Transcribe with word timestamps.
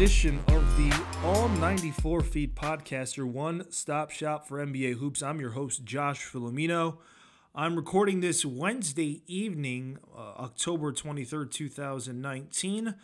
edition 0.00 0.42
of 0.48 0.76
the 0.78 1.04
All 1.22 1.46
94 1.50 2.22
Feet 2.22 2.54
podcast, 2.54 3.18
your 3.18 3.26
one 3.26 3.70
stop 3.70 4.10
shop 4.10 4.48
for 4.48 4.56
NBA 4.56 4.94
hoops. 4.94 5.22
I'm 5.22 5.38
your 5.38 5.50
host, 5.50 5.84
Josh 5.84 6.24
Filomeno. 6.24 6.96
I'm 7.54 7.76
recording 7.76 8.20
this 8.20 8.42
Wednesday 8.42 9.20
evening, 9.26 9.98
uh, 10.16 10.20
October 10.38 10.90
23rd, 10.90 11.50
2019. 11.50 12.94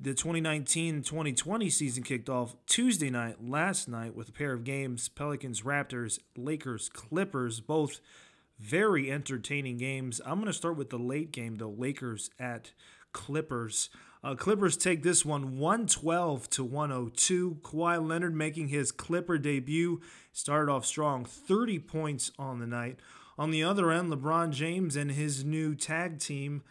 The 0.00 0.10
2019 0.12 1.04
2020 1.04 1.70
season 1.70 2.02
kicked 2.02 2.28
off 2.28 2.56
Tuesday 2.66 3.10
night, 3.10 3.36
last 3.40 3.86
night, 3.86 4.16
with 4.16 4.30
a 4.30 4.32
pair 4.32 4.52
of 4.52 4.64
games 4.64 5.08
Pelicans, 5.08 5.60
Raptors, 5.60 6.18
Lakers, 6.36 6.88
Clippers, 6.88 7.60
both 7.60 8.00
very 8.58 9.08
entertaining 9.08 9.76
games. 9.76 10.20
I'm 10.26 10.40
going 10.40 10.46
to 10.46 10.52
start 10.52 10.76
with 10.76 10.90
the 10.90 10.98
late 10.98 11.30
game, 11.30 11.54
though 11.54 11.76
Lakers 11.78 12.28
at 12.40 12.72
Clippers. 13.12 13.88
Uh, 14.24 14.34
Clippers 14.34 14.78
take 14.78 15.02
this 15.02 15.22
one 15.22 15.58
112 15.58 16.48
to 16.48 16.64
102. 16.64 17.58
Kawhi 17.62 18.08
Leonard 18.08 18.34
making 18.34 18.68
his 18.68 18.90
Clipper 18.90 19.36
debut 19.36 20.00
started 20.32 20.72
off 20.72 20.86
strong, 20.86 21.26
30 21.26 21.78
points 21.80 22.32
on 22.38 22.58
the 22.58 22.66
night. 22.66 22.98
On 23.36 23.50
the 23.50 23.62
other 23.62 23.90
end, 23.90 24.10
LeBron 24.10 24.50
James 24.50 24.96
and 24.96 25.10
his 25.10 25.44
new 25.44 25.74
tag 25.74 26.20
team 26.20 26.62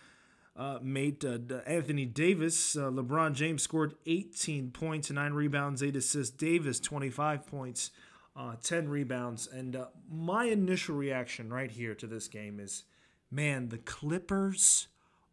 uh, 0.55 0.79
mate 0.81 1.23
uh, 1.23 1.37
Anthony 1.67 2.05
Davis. 2.05 2.75
Uh, 2.75 2.89
LeBron 2.89 3.33
James 3.33 3.61
scored 3.61 3.95
18 4.07 4.71
points, 4.71 5.11
9 5.11 5.33
rebounds, 5.33 5.83
8 5.83 5.95
assists. 5.95 6.35
Davis 6.35 6.79
25 6.79 7.45
points, 7.45 7.91
uh, 8.35 8.55
10 8.63 8.89
rebounds. 8.89 9.47
And 9.47 9.75
uh, 9.75 9.85
my 10.11 10.45
initial 10.45 10.95
reaction 10.95 11.51
right 11.51 11.69
here 11.69 11.93
to 11.95 12.07
this 12.07 12.27
game 12.27 12.59
is, 12.59 12.83
man, 13.29 13.69
the 13.69 13.77
Clippers 13.77 14.87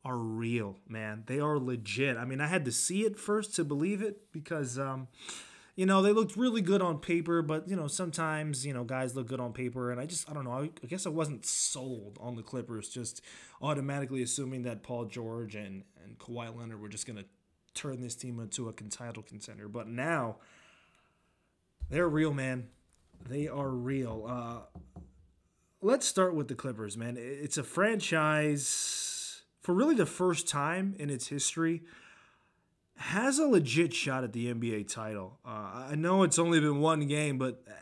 are 0.04 0.16
real, 0.16 0.78
man. 0.88 1.24
They 1.26 1.40
are 1.40 1.58
legit. 1.58 2.16
I 2.16 2.24
mean, 2.24 2.40
I 2.40 2.46
had 2.46 2.64
to 2.64 2.72
see 2.72 3.04
it 3.04 3.18
first 3.18 3.54
to 3.56 3.64
believe 3.64 4.00
it 4.02 4.32
because, 4.32 4.78
um, 4.78 5.08
you 5.76 5.84
know, 5.84 6.00
they 6.00 6.12
looked 6.12 6.36
really 6.36 6.62
good 6.62 6.80
on 6.80 6.98
paper, 6.98 7.42
but, 7.42 7.68
you 7.68 7.76
know, 7.76 7.86
sometimes, 7.86 8.64
you 8.64 8.72
know, 8.72 8.84
guys 8.84 9.14
look 9.14 9.26
good 9.26 9.40
on 9.40 9.52
paper. 9.52 9.90
And 9.90 10.00
I 10.00 10.06
just, 10.06 10.28
I 10.30 10.32
don't 10.32 10.44
know, 10.44 10.52
I, 10.52 10.70
I 10.82 10.86
guess 10.86 11.06
I 11.06 11.10
wasn't 11.10 11.44
sold 11.44 12.18
on 12.20 12.36
the 12.36 12.42
Clippers, 12.42 12.88
just 12.88 13.22
automatically 13.60 14.22
assuming 14.22 14.62
that 14.62 14.82
Paul 14.82 15.04
George 15.04 15.54
and, 15.54 15.84
and 16.02 16.18
Kawhi 16.18 16.56
Leonard 16.56 16.80
were 16.80 16.88
just 16.88 17.06
going 17.06 17.18
to 17.18 17.26
turn 17.74 18.00
this 18.00 18.14
team 18.14 18.40
into 18.40 18.68
a 18.68 18.72
title 18.72 19.22
contender. 19.22 19.68
But 19.68 19.86
now, 19.86 20.36
they're 21.90 22.08
real, 22.08 22.32
man. 22.32 22.68
They 23.28 23.48
are 23.48 23.68
real. 23.68 24.24
Uh, 24.26 25.00
let's 25.82 26.06
start 26.06 26.34
with 26.34 26.48
the 26.48 26.54
Clippers, 26.54 26.96
man. 26.96 27.16
It's 27.18 27.58
a 27.58 27.62
franchise 27.62 29.09
for 29.62 29.74
really 29.74 29.94
the 29.94 30.06
first 30.06 30.48
time 30.48 30.94
in 30.98 31.10
its 31.10 31.28
history 31.28 31.82
has 32.96 33.38
a 33.38 33.46
legit 33.46 33.94
shot 33.94 34.24
at 34.24 34.32
the 34.32 34.52
NBA 34.52 34.92
title. 34.92 35.38
Uh, 35.44 35.86
I 35.90 35.94
know 35.96 36.22
it's 36.22 36.38
only 36.38 36.60
been 36.60 36.80
one 36.80 37.06
game, 37.06 37.38
but 37.38 37.62
uh, 37.66 37.72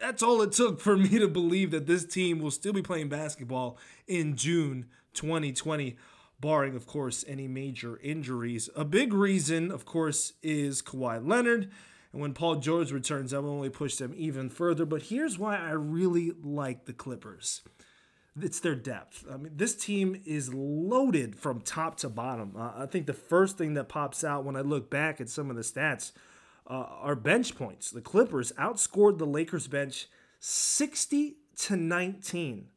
that's 0.00 0.24
all 0.24 0.42
it 0.42 0.52
took 0.52 0.80
for 0.80 0.96
me 0.96 1.18
to 1.20 1.28
believe 1.28 1.70
that 1.70 1.86
this 1.86 2.04
team 2.04 2.40
will 2.40 2.50
still 2.50 2.72
be 2.72 2.82
playing 2.82 3.08
basketball 3.08 3.78
in 4.08 4.34
June 4.34 4.86
2020, 5.14 5.96
barring, 6.40 6.74
of 6.74 6.86
course, 6.86 7.24
any 7.28 7.46
major 7.46 7.98
injuries. 8.02 8.68
A 8.74 8.84
big 8.84 9.12
reason, 9.12 9.70
of 9.70 9.84
course, 9.84 10.32
is 10.42 10.82
Kawhi 10.82 11.24
Leonard. 11.26 11.70
And 12.12 12.20
when 12.20 12.34
Paul 12.34 12.56
George 12.56 12.90
returns, 12.90 13.30
that 13.30 13.42
will 13.42 13.50
only 13.50 13.70
push 13.70 13.96
them 13.96 14.14
even 14.16 14.48
further. 14.48 14.84
But 14.84 15.02
here's 15.02 15.38
why 15.38 15.58
I 15.58 15.70
really 15.70 16.32
like 16.42 16.86
the 16.86 16.92
Clippers 16.92 17.62
it's 18.40 18.60
their 18.60 18.74
depth. 18.74 19.24
I 19.30 19.36
mean, 19.36 19.52
this 19.56 19.74
team 19.74 20.20
is 20.24 20.52
loaded 20.52 21.36
from 21.36 21.60
top 21.60 21.96
to 21.98 22.08
bottom. 22.08 22.54
Uh, 22.56 22.72
I 22.76 22.86
think 22.86 23.06
the 23.06 23.12
first 23.12 23.56
thing 23.56 23.74
that 23.74 23.88
pops 23.88 24.24
out 24.24 24.44
when 24.44 24.56
I 24.56 24.60
look 24.60 24.90
back 24.90 25.20
at 25.20 25.28
some 25.28 25.50
of 25.50 25.56
the 25.56 25.62
stats 25.62 26.12
uh, 26.66 26.74
are 26.74 27.14
bench 27.14 27.56
points. 27.56 27.90
The 27.90 28.00
Clippers 28.00 28.52
outscored 28.52 29.18
the 29.18 29.26
Lakers 29.26 29.68
bench 29.68 30.08
60 30.40 31.36
to 31.60 31.76
19. 31.76 32.68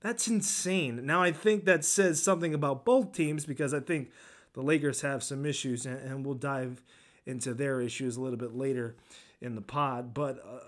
That's 0.00 0.28
insane. 0.28 1.04
Now, 1.04 1.22
I 1.22 1.30
think 1.30 1.66
that 1.66 1.84
says 1.84 2.22
something 2.22 2.54
about 2.54 2.84
both 2.84 3.12
teams 3.12 3.44
because 3.44 3.74
I 3.74 3.80
think 3.80 4.10
the 4.54 4.62
Lakers 4.62 5.02
have 5.02 5.22
some 5.22 5.44
issues, 5.46 5.86
and, 5.86 5.98
and 5.98 6.26
we'll 6.26 6.34
dive 6.34 6.82
into 7.26 7.54
their 7.54 7.80
issues 7.80 8.16
a 8.16 8.20
little 8.20 8.38
bit 8.38 8.56
later 8.56 8.96
in 9.40 9.54
the 9.54 9.60
pod. 9.60 10.14
But 10.14 10.38
uh, 10.38 10.60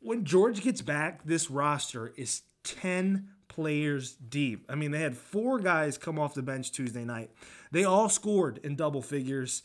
when 0.00 0.24
George 0.24 0.62
gets 0.62 0.82
back, 0.82 1.24
this 1.24 1.50
roster 1.50 2.12
is 2.16 2.42
10 2.64 3.28
players 3.48 4.14
deep. 4.14 4.66
I 4.68 4.74
mean, 4.74 4.90
they 4.90 5.00
had 5.00 5.16
four 5.16 5.58
guys 5.58 5.98
come 5.98 6.18
off 6.18 6.34
the 6.34 6.42
bench 6.42 6.72
Tuesday 6.72 7.04
night. 7.04 7.30
They 7.70 7.84
all 7.84 8.08
scored 8.08 8.58
in 8.62 8.76
double 8.76 9.02
figures, 9.02 9.62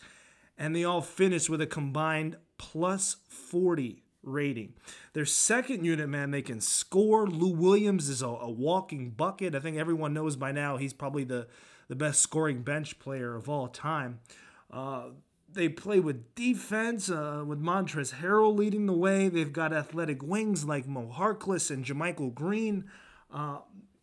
and 0.58 0.76
they 0.76 0.84
all 0.84 1.02
finished 1.02 1.50
with 1.50 1.62
a 1.62 1.68
combined 1.68 2.38
plus 2.58 3.18
40 3.28 4.04
rating. 4.24 4.74
Their 5.14 5.26
second 5.26 5.84
unit, 5.84 6.08
man, 6.10 6.32
they 6.32 6.42
can 6.42 6.62
score. 6.62 7.28
Lou 7.28 7.50
Williams 7.50 8.10
is 8.10 8.22
a, 8.22 8.28
a 8.28 8.50
walking 8.50 9.12
bucket. 9.12 9.56
I 9.56 9.60
think 9.60 9.78
everyone 9.78 10.14
knows 10.14 10.36
by 10.36 10.52
now 10.52 10.78
he's 10.78 10.94
probably 10.94 11.24
the, 11.24 11.48
the 11.88 11.96
best 11.96 12.22
scoring 12.22 12.62
bench 12.62 13.00
player 13.00 13.36
of 13.36 13.50
all 13.50 13.68
time. 13.68 14.20
Uh, 14.70 15.10
they 15.54 15.68
play 15.68 16.00
with 16.00 16.34
defense, 16.36 17.10
uh, 17.10 17.44
with 17.46 17.62
Montrezl 17.62 18.16
Harrell 18.16 18.56
leading 18.56 18.86
the 18.86 18.94
way. 18.94 19.28
They've 19.28 19.52
got 19.52 19.74
athletic 19.74 20.24
wings 20.24 20.66
like 20.66 20.88
Mo 20.88 21.12
Harkless 21.14 21.70
and 21.70 21.84
JaMychal 21.84 22.34
Green. 22.34 22.86
Uh, 23.34 23.60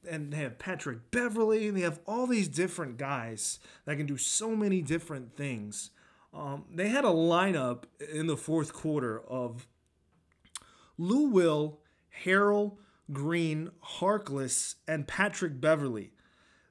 and 0.08 0.32
they 0.32 0.38
have 0.38 0.58
Patrick 0.58 1.10
Beverley, 1.10 1.68
and 1.68 1.76
They 1.76 1.82
have 1.82 2.00
all 2.06 2.26
these 2.26 2.48
different 2.48 2.96
guys 2.96 3.58
that 3.84 3.96
can 3.96 4.06
do 4.06 4.16
so 4.16 4.54
many 4.54 4.80
different 4.80 5.36
things. 5.36 5.90
Um, 6.32 6.64
they 6.72 6.88
had 6.88 7.04
a 7.04 7.08
lineup 7.08 7.84
in 8.12 8.26
the 8.26 8.36
fourth 8.36 8.72
quarter 8.72 9.20
of 9.20 9.66
Lou 10.96 11.28
Will, 11.28 11.80
Harrell, 12.24 12.76
Green, 13.12 13.70
Harkless, 14.00 14.76
and 14.86 15.06
Patrick 15.06 15.60
Beverley. 15.60 16.12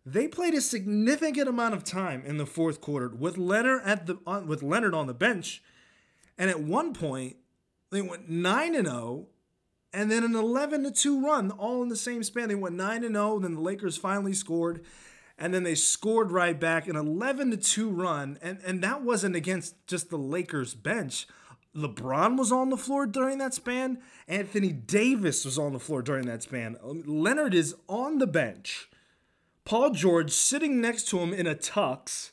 They 0.05 0.27
played 0.27 0.53
a 0.53 0.61
significant 0.61 1.49
amount 1.49 1.73
of 1.73 1.83
time 1.83 2.23
in 2.25 2.37
the 2.37 2.45
fourth 2.45 2.79
quarter 2.79 3.09
with 3.09 3.37
Leonard 3.37 3.81
at 3.83 4.05
the 4.05 4.17
on, 4.25 4.47
with 4.47 4.63
Leonard 4.63 4.93
on 4.93 5.07
the 5.07 5.13
bench, 5.13 5.61
and 6.37 6.49
at 6.49 6.61
one 6.61 6.93
point 6.93 7.37
they 7.91 8.01
went 8.01 8.29
nine 8.29 8.73
and 8.75 8.87
zero 8.87 8.97
oh 8.97 9.27
and 9.97 10.11
then 10.11 10.23
an 10.23 10.35
11 10.35 10.83
to 10.83 10.91
2 10.91 11.25
run 11.25 11.49
all 11.49 11.81
in 11.81 11.89
the 11.89 11.95
same 11.95 12.21
span. 12.21 12.49
They 12.49 12.55
went 12.55 12.75
9 12.75 13.01
to 13.01 13.07
0, 13.07 13.39
then 13.39 13.55
the 13.55 13.61
Lakers 13.61 13.97
finally 13.97 14.33
scored 14.33 14.85
and 15.39 15.51
then 15.53 15.63
they 15.63 15.73
scored 15.73 16.31
right 16.31 16.59
back 16.59 16.87
an 16.87 16.95
11 16.95 17.49
to 17.51 17.57
2 17.57 17.89
run 17.89 18.37
and 18.41 18.59
and 18.63 18.83
that 18.83 19.01
wasn't 19.01 19.35
against 19.35 19.75
just 19.87 20.11
the 20.11 20.17
Lakers 20.17 20.75
bench. 20.75 21.27
LeBron 21.75 22.37
was 22.37 22.51
on 22.51 22.69
the 22.69 22.77
floor 22.77 23.07
during 23.07 23.39
that 23.39 23.55
span. 23.55 23.97
Anthony 24.27 24.71
Davis 24.71 25.43
was 25.43 25.57
on 25.57 25.73
the 25.73 25.79
floor 25.79 26.03
during 26.03 26.27
that 26.27 26.43
span. 26.43 26.77
Leonard 26.83 27.55
is 27.55 27.75
on 27.89 28.19
the 28.19 28.27
bench. 28.27 28.89
Paul 29.65 29.91
George 29.91 30.31
sitting 30.31 30.79
next 30.79 31.07
to 31.09 31.19
him 31.19 31.33
in 31.33 31.47
a 31.47 31.55
tux. 31.55 32.31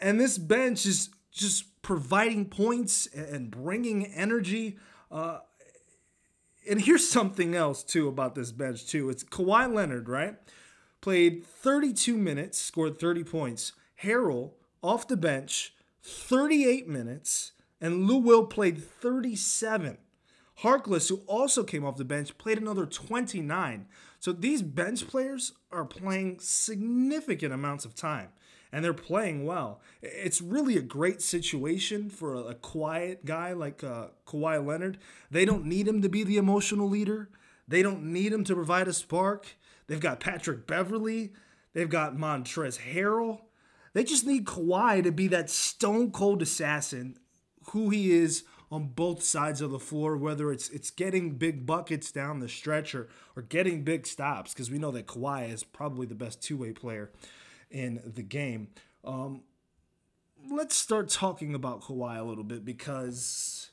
And 0.00 0.20
this 0.20 0.38
bench 0.38 0.86
is 0.86 1.10
just 1.32 1.82
providing 1.82 2.46
points 2.46 3.06
and 3.06 3.50
bringing 3.50 4.06
energy. 4.06 4.78
Uh, 5.10 5.40
and 6.68 6.80
here's 6.80 7.08
something 7.08 7.54
else 7.54 7.82
too 7.82 8.08
about 8.08 8.34
this 8.34 8.52
bench 8.52 8.86
too. 8.86 9.10
It's 9.10 9.24
Kawhi 9.24 9.72
Leonard, 9.72 10.08
right? 10.08 10.36
Played 11.00 11.44
32 11.44 12.16
minutes, 12.16 12.58
scored 12.58 12.98
30 12.98 13.24
points. 13.24 13.72
Harrell 14.02 14.52
off 14.82 15.06
the 15.08 15.16
bench, 15.16 15.74
38 16.02 16.88
minutes, 16.88 17.52
and 17.80 18.06
Lou 18.06 18.16
Will 18.16 18.46
played 18.46 18.82
37. 18.82 19.98
Harkless, 20.62 21.08
who 21.08 21.22
also 21.26 21.64
came 21.64 21.84
off 21.84 21.96
the 21.96 22.04
bench, 22.04 22.38
played 22.38 22.58
another 22.58 22.86
29. 22.86 23.86
So 24.20 24.32
these 24.32 24.62
bench 24.62 25.06
players 25.08 25.52
are 25.72 25.84
playing 25.84 26.38
significant 26.40 27.52
amounts 27.52 27.84
of 27.84 27.94
time 27.94 28.28
and 28.74 28.84
they're 28.84 28.92
playing 28.92 29.46
well. 29.46 29.80
It's 30.02 30.40
really 30.40 30.76
a 30.76 30.82
great 30.82 31.22
situation 31.22 32.10
for 32.10 32.34
a, 32.34 32.54
quiet 32.54 33.24
guy 33.24 33.52
like 33.52 33.84
uh, 33.84 34.08
Kawhi 34.26 34.66
Leonard. 34.66 34.98
They 35.30 35.44
don't 35.44 35.64
need 35.64 35.86
him 35.86 36.02
to 36.02 36.08
be 36.08 36.24
the 36.24 36.38
emotional 36.38 36.88
leader. 36.88 37.30
They 37.68 37.82
don't 37.82 38.02
need 38.12 38.32
him 38.32 38.42
to 38.42 38.54
provide 38.54 38.88
a 38.88 38.92
spark. 38.92 39.46
They've 39.86 40.00
got 40.00 40.18
Patrick 40.18 40.66
Beverley. 40.66 41.32
They've 41.72 41.88
got 41.88 42.16
Montrezl 42.16 42.80
Harrell. 42.80 43.42
They 43.92 44.02
just 44.02 44.26
need 44.26 44.44
Kawhi 44.44 45.04
to 45.04 45.12
be 45.12 45.28
that 45.28 45.50
stone 45.50 46.10
cold 46.10 46.42
assassin 46.42 47.16
who 47.70 47.90
he 47.90 48.10
is 48.10 48.42
on 48.72 48.88
both 48.88 49.22
sides 49.22 49.60
of 49.60 49.70
the 49.70 49.78
floor, 49.78 50.16
whether 50.16 50.50
it's 50.50 50.68
it's 50.70 50.90
getting 50.90 51.36
big 51.36 51.64
buckets 51.64 52.10
down 52.10 52.40
the 52.40 52.48
stretch 52.48 52.92
or, 52.92 53.08
or 53.36 53.42
getting 53.42 53.84
big 53.84 54.04
stops, 54.04 54.52
because 54.52 54.68
we 54.68 54.78
know 54.78 54.90
that 54.90 55.06
Kawhi 55.06 55.52
is 55.52 55.62
probably 55.62 56.08
the 56.08 56.16
best 56.16 56.42
two 56.42 56.56
way 56.56 56.72
player 56.72 57.12
in 57.74 58.00
the 58.04 58.22
game. 58.22 58.68
Um, 59.04 59.42
let's 60.50 60.76
start 60.76 61.10
talking 61.10 61.54
about 61.54 61.82
Kawhi 61.82 62.18
a 62.18 62.22
little 62.22 62.44
bit 62.44 62.64
because 62.64 63.70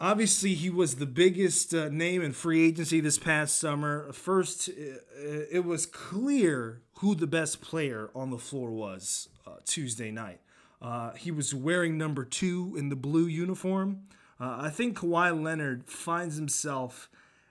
Obviously, 0.00 0.54
he 0.54 0.70
was 0.70 0.96
the 0.96 1.06
biggest 1.06 1.72
uh, 1.72 1.88
name 1.88 2.20
in 2.20 2.32
free 2.32 2.66
agency 2.66 3.00
this 3.00 3.16
past 3.16 3.56
summer. 3.56 4.12
First, 4.12 4.68
it 4.68 5.64
was 5.64 5.86
clear 5.86 6.82
who 6.94 7.14
the 7.14 7.28
best 7.28 7.60
player 7.60 8.10
on 8.12 8.30
the 8.30 8.38
floor 8.38 8.72
was 8.72 9.28
uh, 9.46 9.52
Tuesday 9.64 10.10
night. 10.10 10.40
Uh, 10.82 11.12
he 11.12 11.30
was 11.30 11.54
wearing 11.54 11.96
number 11.96 12.24
two 12.24 12.74
in 12.76 12.88
the 12.88 12.96
blue 12.96 13.26
uniform. 13.26 14.02
Uh, 14.40 14.58
I 14.62 14.70
think 14.70 14.98
Kawhi 14.98 15.42
Leonard 15.42 15.88
finds 15.88 16.36
himself 16.36 17.08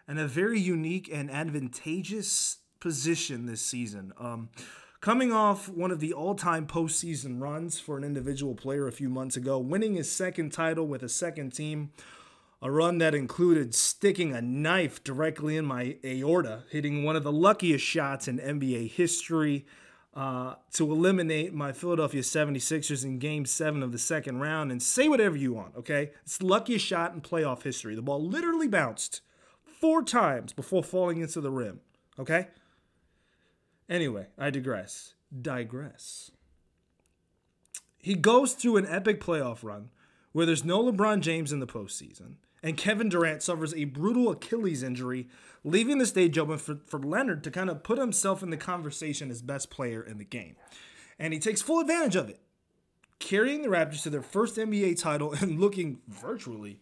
in 0.08 0.18
a 0.18 0.28
very 0.28 0.60
unique 0.60 1.10
and 1.12 1.32
advantageous 1.32 2.58
position 2.82 3.46
this 3.46 3.62
season. 3.62 4.12
Um, 4.20 4.50
coming 5.04 5.34
off 5.34 5.68
one 5.68 5.92
of 5.92 6.00
the 6.00 6.14
all 6.14 6.34
time 6.34 6.66
postseason 6.66 7.42
runs 7.42 7.78
for 7.78 7.98
an 7.98 8.06
individual 8.06 8.56
player 8.56 8.88
a 8.88 8.92
few 8.92 9.10
months 9.10 9.36
ago, 9.36 9.60
winning 9.60 9.96
his 9.96 10.10
second 10.10 10.52
title 10.54 10.88
with 10.88 11.04
a 11.04 11.10
second 11.10 11.52
team 11.52 11.92
a 12.62 12.72
run 12.72 13.00
that 13.00 13.14
included 13.14 13.76
sticking 13.76 14.34
a 14.34 14.42
knife 14.42 15.04
directly 15.04 15.58
in 15.58 15.66
my 15.66 15.98
aorta, 16.06 16.64
hitting 16.70 17.04
one 17.04 17.18
of 17.18 17.24
the 17.26 17.34
luckiest 17.34 17.84
shots 17.84 18.30
in 18.30 18.40
NBA 18.40 18.92
history 18.92 19.66
uh, 20.14 20.56
to 20.72 20.90
eliminate 20.90 21.54
my 21.54 21.74
Philadelphia 21.74 22.22
76ers 22.22 23.04
in 23.04 23.20
game 23.20 23.46
seven 23.46 23.84
of 23.84 23.92
the 23.92 23.98
second 23.98 24.40
round. 24.40 24.72
And 24.72 24.82
say 24.82 25.10
whatever 25.10 25.36
you 25.36 25.52
want, 25.52 25.76
okay? 25.76 26.12
It's 26.24 26.38
the 26.38 26.46
luckiest 26.46 26.86
shot 26.86 27.14
in 27.14 27.20
playoff 27.20 27.64
history. 27.64 27.94
The 27.94 28.02
ball 28.02 28.26
literally 28.26 28.70
bounced 28.70 29.20
four 29.66 30.02
times 30.02 30.54
before 30.54 30.82
falling 30.82 31.20
into 31.20 31.42
the 31.42 31.52
rim, 31.52 31.82
okay? 32.18 32.48
Anyway, 33.90 34.28
I 34.38 34.50
digress. 34.50 35.14
Digress. 35.40 36.32
He 37.98 38.16
goes 38.16 38.54
through 38.54 38.78
an 38.78 38.88
epic 38.88 39.22
playoff 39.22 39.64
run 39.64 39.90
where 40.32 40.46
there's 40.46 40.66
no 40.66 40.84
LeBron 40.84 41.22
James 41.22 41.52
in 41.52 41.60
the 41.60 41.68
postseason 41.68 42.36
and 42.64 42.78
Kevin 42.78 43.10
Durant 43.10 43.44
suffers 43.44 43.74
a 43.76 43.84
brutal 43.84 44.32
Achilles 44.32 44.82
injury, 44.82 45.28
leaving 45.66 45.98
the 45.98 46.06
stage 46.06 46.38
open 46.38 46.58
for, 46.58 46.80
for 46.88 47.00
Leonard 47.00 47.44
to 47.44 47.52
kind 47.52 47.70
of 47.70 47.84
put 47.84 48.00
himself 48.00 48.42
in 48.42 48.50
the 48.50 48.58
conversation 48.58 49.30
as 49.30 49.42
best 49.42 49.70
player 49.70 50.02
in 50.02 50.18
the 50.18 50.24
game. 50.24 50.56
And 51.20 51.34
he 51.34 51.40
takes 51.40 51.62
full 51.62 51.82
advantage 51.82 52.16
of 52.16 52.30
it, 52.30 52.40
carrying 53.20 53.62
the 53.62 53.68
Raptors 53.68 54.02
to 54.04 54.10
their 54.10 54.22
first 54.22 54.56
NBA 54.56 55.00
title 55.00 55.34
and 55.42 55.60
looking 55.60 56.00
virtually 56.08 56.80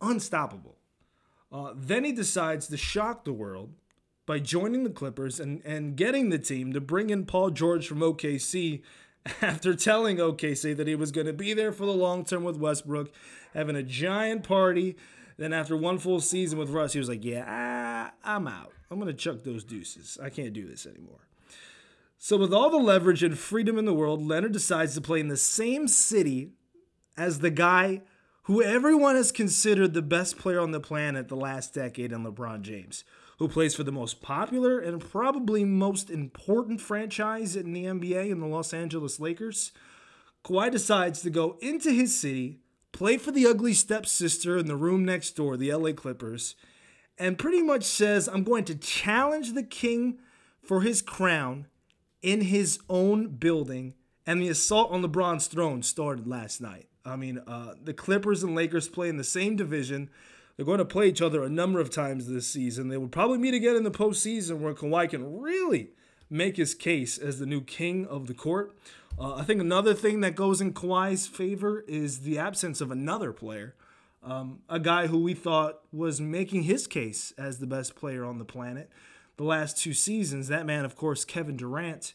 unstoppable. 0.00 0.76
Uh, 1.52 1.72
then 1.74 2.04
he 2.04 2.12
decides 2.12 2.68
to 2.68 2.76
shock 2.76 3.24
the 3.24 3.32
world 3.32 3.74
by 4.30 4.38
joining 4.38 4.84
the 4.84 4.90
Clippers 4.90 5.40
and, 5.40 5.60
and 5.64 5.96
getting 5.96 6.28
the 6.28 6.38
team 6.38 6.72
to 6.72 6.80
bring 6.80 7.10
in 7.10 7.26
Paul 7.26 7.50
George 7.50 7.88
from 7.88 7.98
OKC 7.98 8.80
after 9.42 9.74
telling 9.74 10.18
OKC 10.18 10.76
that 10.76 10.86
he 10.86 10.94
was 10.94 11.10
going 11.10 11.26
to 11.26 11.32
be 11.32 11.52
there 11.52 11.72
for 11.72 11.84
the 11.84 11.92
long 11.92 12.24
term 12.24 12.44
with 12.44 12.56
Westbrook, 12.56 13.10
having 13.54 13.74
a 13.74 13.82
giant 13.82 14.44
party. 14.44 14.94
Then 15.36 15.52
after 15.52 15.76
one 15.76 15.98
full 15.98 16.20
season 16.20 16.60
with 16.60 16.70
Russ, 16.70 16.92
he 16.92 17.00
was 17.00 17.08
like, 17.08 17.24
"Yeah, 17.24 17.44
I, 17.44 18.12
I'm 18.22 18.46
out. 18.46 18.72
I'm 18.88 19.00
going 19.00 19.10
to 19.10 19.18
chuck 19.18 19.42
those 19.42 19.64
deuces. 19.64 20.16
I 20.22 20.30
can't 20.30 20.52
do 20.52 20.64
this 20.64 20.86
anymore." 20.86 21.26
So 22.16 22.36
with 22.36 22.54
all 22.54 22.70
the 22.70 22.76
leverage 22.76 23.24
and 23.24 23.36
freedom 23.36 23.78
in 23.78 23.84
the 23.84 23.92
world, 23.92 24.24
Leonard 24.24 24.52
decides 24.52 24.94
to 24.94 25.00
play 25.00 25.18
in 25.18 25.26
the 25.26 25.36
same 25.36 25.88
city 25.88 26.52
as 27.16 27.40
the 27.40 27.50
guy 27.50 28.02
who 28.42 28.62
everyone 28.62 29.16
has 29.16 29.32
considered 29.32 29.92
the 29.92 30.02
best 30.02 30.38
player 30.38 30.60
on 30.60 30.70
the 30.70 30.78
planet 30.78 31.26
the 31.26 31.34
last 31.34 31.74
decade 31.74 32.12
in 32.12 32.22
LeBron 32.22 32.62
James 32.62 33.02
who 33.40 33.48
plays 33.48 33.74
for 33.74 33.84
the 33.84 33.90
most 33.90 34.20
popular 34.20 34.78
and 34.78 35.00
probably 35.00 35.64
most 35.64 36.10
important 36.10 36.78
franchise 36.78 37.56
in 37.56 37.72
the 37.72 37.86
NBA 37.86 38.30
in 38.30 38.38
the 38.38 38.46
Los 38.46 38.74
Angeles 38.74 39.18
Lakers, 39.18 39.72
Kawhi 40.44 40.70
decides 40.70 41.22
to 41.22 41.30
go 41.30 41.56
into 41.60 41.90
his 41.90 42.14
city, 42.14 42.60
play 42.92 43.16
for 43.16 43.32
the 43.32 43.46
ugly 43.46 43.72
stepsister 43.72 44.58
in 44.58 44.66
the 44.66 44.76
room 44.76 45.06
next 45.06 45.30
door, 45.30 45.56
the 45.56 45.72
LA 45.72 45.92
Clippers, 45.92 46.54
and 47.16 47.38
pretty 47.38 47.62
much 47.62 47.84
says, 47.84 48.28
I'm 48.28 48.44
going 48.44 48.64
to 48.64 48.74
challenge 48.74 49.54
the 49.54 49.62
king 49.62 50.18
for 50.62 50.82
his 50.82 51.00
crown 51.00 51.66
in 52.20 52.42
his 52.42 52.78
own 52.90 53.28
building. 53.28 53.94
And 54.26 54.42
the 54.42 54.48
assault 54.50 54.92
on 54.92 55.02
LeBron's 55.02 55.46
throne 55.46 55.82
started 55.82 56.26
last 56.26 56.60
night. 56.60 56.88
I 57.06 57.16
mean, 57.16 57.38
uh, 57.46 57.72
the 57.82 57.94
Clippers 57.94 58.42
and 58.42 58.54
Lakers 58.54 58.86
play 58.86 59.08
in 59.08 59.16
the 59.16 59.24
same 59.24 59.56
division. 59.56 60.10
They're 60.60 60.66
going 60.66 60.76
to 60.76 60.84
play 60.84 61.08
each 61.08 61.22
other 61.22 61.42
a 61.42 61.48
number 61.48 61.80
of 61.80 61.88
times 61.88 62.28
this 62.28 62.46
season. 62.46 62.88
They 62.88 62.98
will 62.98 63.08
probably 63.08 63.38
meet 63.38 63.54
again 63.54 63.76
in 63.76 63.82
the 63.82 63.90
postseason 63.90 64.58
where 64.58 64.74
Kawhi 64.74 65.08
can 65.08 65.40
really 65.40 65.92
make 66.28 66.58
his 66.58 66.74
case 66.74 67.16
as 67.16 67.38
the 67.38 67.46
new 67.46 67.62
king 67.62 68.04
of 68.04 68.26
the 68.26 68.34
court. 68.34 68.76
Uh, 69.18 69.36
I 69.36 69.44
think 69.44 69.62
another 69.62 69.94
thing 69.94 70.20
that 70.20 70.36
goes 70.36 70.60
in 70.60 70.74
Kawhi's 70.74 71.26
favor 71.26 71.82
is 71.88 72.20
the 72.20 72.38
absence 72.38 72.82
of 72.82 72.90
another 72.90 73.32
player, 73.32 73.74
um, 74.22 74.58
a 74.68 74.78
guy 74.78 75.06
who 75.06 75.20
we 75.20 75.32
thought 75.32 75.80
was 75.94 76.20
making 76.20 76.64
his 76.64 76.86
case 76.86 77.32
as 77.38 77.58
the 77.58 77.66
best 77.66 77.96
player 77.96 78.22
on 78.22 78.36
the 78.36 78.44
planet 78.44 78.90
the 79.38 79.44
last 79.44 79.78
two 79.78 79.94
seasons. 79.94 80.48
That 80.48 80.66
man, 80.66 80.84
of 80.84 80.94
course, 80.94 81.24
Kevin 81.24 81.56
Durant 81.56 82.12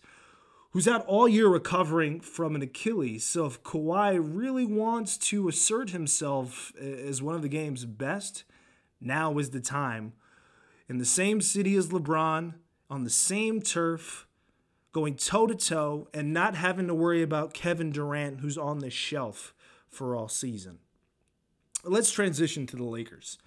who's 0.75 0.89
out 0.89 1.05
all 1.05 1.25
year 1.25 1.47
recovering 1.47 2.19
from 2.19 2.53
an 2.53 2.61
Achilles. 2.61 3.23
So 3.23 3.45
if 3.45 3.63
Kawhi 3.63 4.19
really 4.21 4.65
wants 4.65 5.17
to 5.29 5.47
assert 5.47 5.91
himself 5.91 6.73
as 6.75 7.21
one 7.21 7.33
of 7.33 7.41
the 7.41 7.47
game's 7.47 7.85
best, 7.85 8.43
now 8.99 9.37
is 9.37 9.51
the 9.51 9.61
time. 9.61 10.11
In 10.89 10.97
the 10.97 11.05
same 11.05 11.39
city 11.39 11.77
as 11.77 11.87
LeBron, 11.87 12.55
on 12.89 13.05
the 13.05 13.09
same 13.09 13.61
turf, 13.61 14.27
going 14.91 15.15
toe 15.15 15.47
to 15.47 15.55
toe, 15.55 16.09
and 16.13 16.33
not 16.33 16.55
having 16.55 16.87
to 16.87 16.93
worry 16.93 17.21
about 17.21 17.53
Kevin 17.53 17.93
Durant, 17.93 18.41
who's 18.41 18.57
on 18.57 18.79
the 18.79 18.89
shelf 18.89 19.53
for 19.87 20.13
all 20.13 20.27
season. 20.27 20.79
Let's 21.85 22.11
transition 22.11 22.67
to 22.67 22.75
the 22.75 22.83
Lakers. 22.83 23.37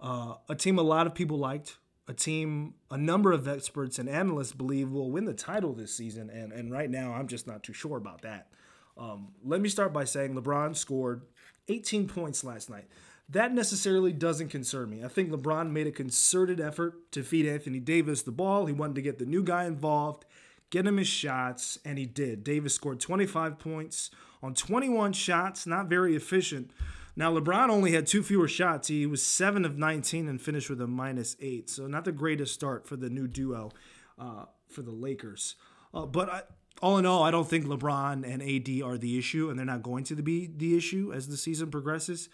Uh, 0.00 0.36
a 0.48 0.54
team 0.54 0.78
a 0.78 0.82
lot 0.82 1.06
of 1.06 1.14
people 1.14 1.36
liked, 1.36 1.76
a 2.08 2.14
team 2.14 2.74
a 2.90 2.96
number 2.96 3.32
of 3.32 3.46
experts 3.46 3.98
and 3.98 4.08
analysts 4.08 4.52
believe 4.52 4.90
will 4.90 5.10
win 5.10 5.26
the 5.26 5.34
title 5.34 5.74
this 5.74 5.94
season. 5.94 6.30
And, 6.30 6.52
and 6.52 6.72
right 6.72 6.90
now, 6.90 7.12
I'm 7.12 7.28
just 7.28 7.46
not 7.46 7.62
too 7.62 7.74
sure 7.74 7.98
about 7.98 8.22
that. 8.22 8.48
Um, 8.96 9.28
let 9.44 9.60
me 9.60 9.68
start 9.68 9.92
by 9.92 10.04
saying 10.04 10.34
LeBron 10.34 10.74
scored 10.74 11.22
18 11.68 12.08
points 12.08 12.42
last 12.42 12.70
night. 12.70 12.86
That 13.28 13.52
necessarily 13.52 14.12
doesn't 14.12 14.48
concern 14.48 14.88
me. 14.88 15.04
I 15.04 15.08
think 15.08 15.30
LeBron 15.30 15.70
made 15.70 15.86
a 15.86 15.92
concerted 15.92 16.60
effort 16.60 17.12
to 17.12 17.22
feed 17.22 17.46
Anthony 17.46 17.78
Davis 17.78 18.22
the 18.22 18.32
ball. 18.32 18.64
He 18.64 18.72
wanted 18.72 18.94
to 18.96 19.02
get 19.02 19.18
the 19.18 19.26
new 19.26 19.42
guy 19.42 19.66
involved, 19.66 20.24
get 20.70 20.86
him 20.86 20.96
his 20.96 21.08
shots, 21.08 21.78
and 21.84 21.98
he 21.98 22.06
did. 22.06 22.42
Davis 22.42 22.74
scored 22.74 23.00
25 23.00 23.58
points 23.58 24.10
on 24.42 24.54
21 24.54 25.12
shots, 25.12 25.66
not 25.66 25.88
very 25.88 26.16
efficient, 26.16 26.70
now, 27.18 27.36
LeBron 27.36 27.68
only 27.68 27.90
had 27.90 28.06
two 28.06 28.22
fewer 28.22 28.46
shots. 28.46 28.86
He 28.86 29.04
was 29.04 29.26
7 29.26 29.64
of 29.64 29.76
19 29.76 30.28
and 30.28 30.40
finished 30.40 30.70
with 30.70 30.80
a 30.80 30.86
minus 30.86 31.34
8. 31.40 31.68
So, 31.68 31.88
not 31.88 32.04
the 32.04 32.12
greatest 32.12 32.54
start 32.54 32.86
for 32.86 32.94
the 32.94 33.10
new 33.10 33.26
duo 33.26 33.72
uh, 34.20 34.44
for 34.68 34.82
the 34.82 34.92
Lakers. 34.92 35.56
Uh, 35.92 36.06
but 36.06 36.28
I, 36.28 36.42
all 36.80 36.96
in 36.96 37.06
all, 37.06 37.24
I 37.24 37.32
don't 37.32 37.48
think 37.48 37.66
LeBron 37.66 38.24
and 38.24 38.40
AD 38.40 38.88
are 38.88 38.96
the 38.96 39.18
issue, 39.18 39.50
and 39.50 39.58
they're 39.58 39.66
not 39.66 39.82
going 39.82 40.04
to 40.04 40.14
be 40.22 40.46
the 40.46 40.76
issue 40.76 41.12
as 41.12 41.26
the 41.26 41.36
season 41.36 41.72
progresses. 41.72 42.28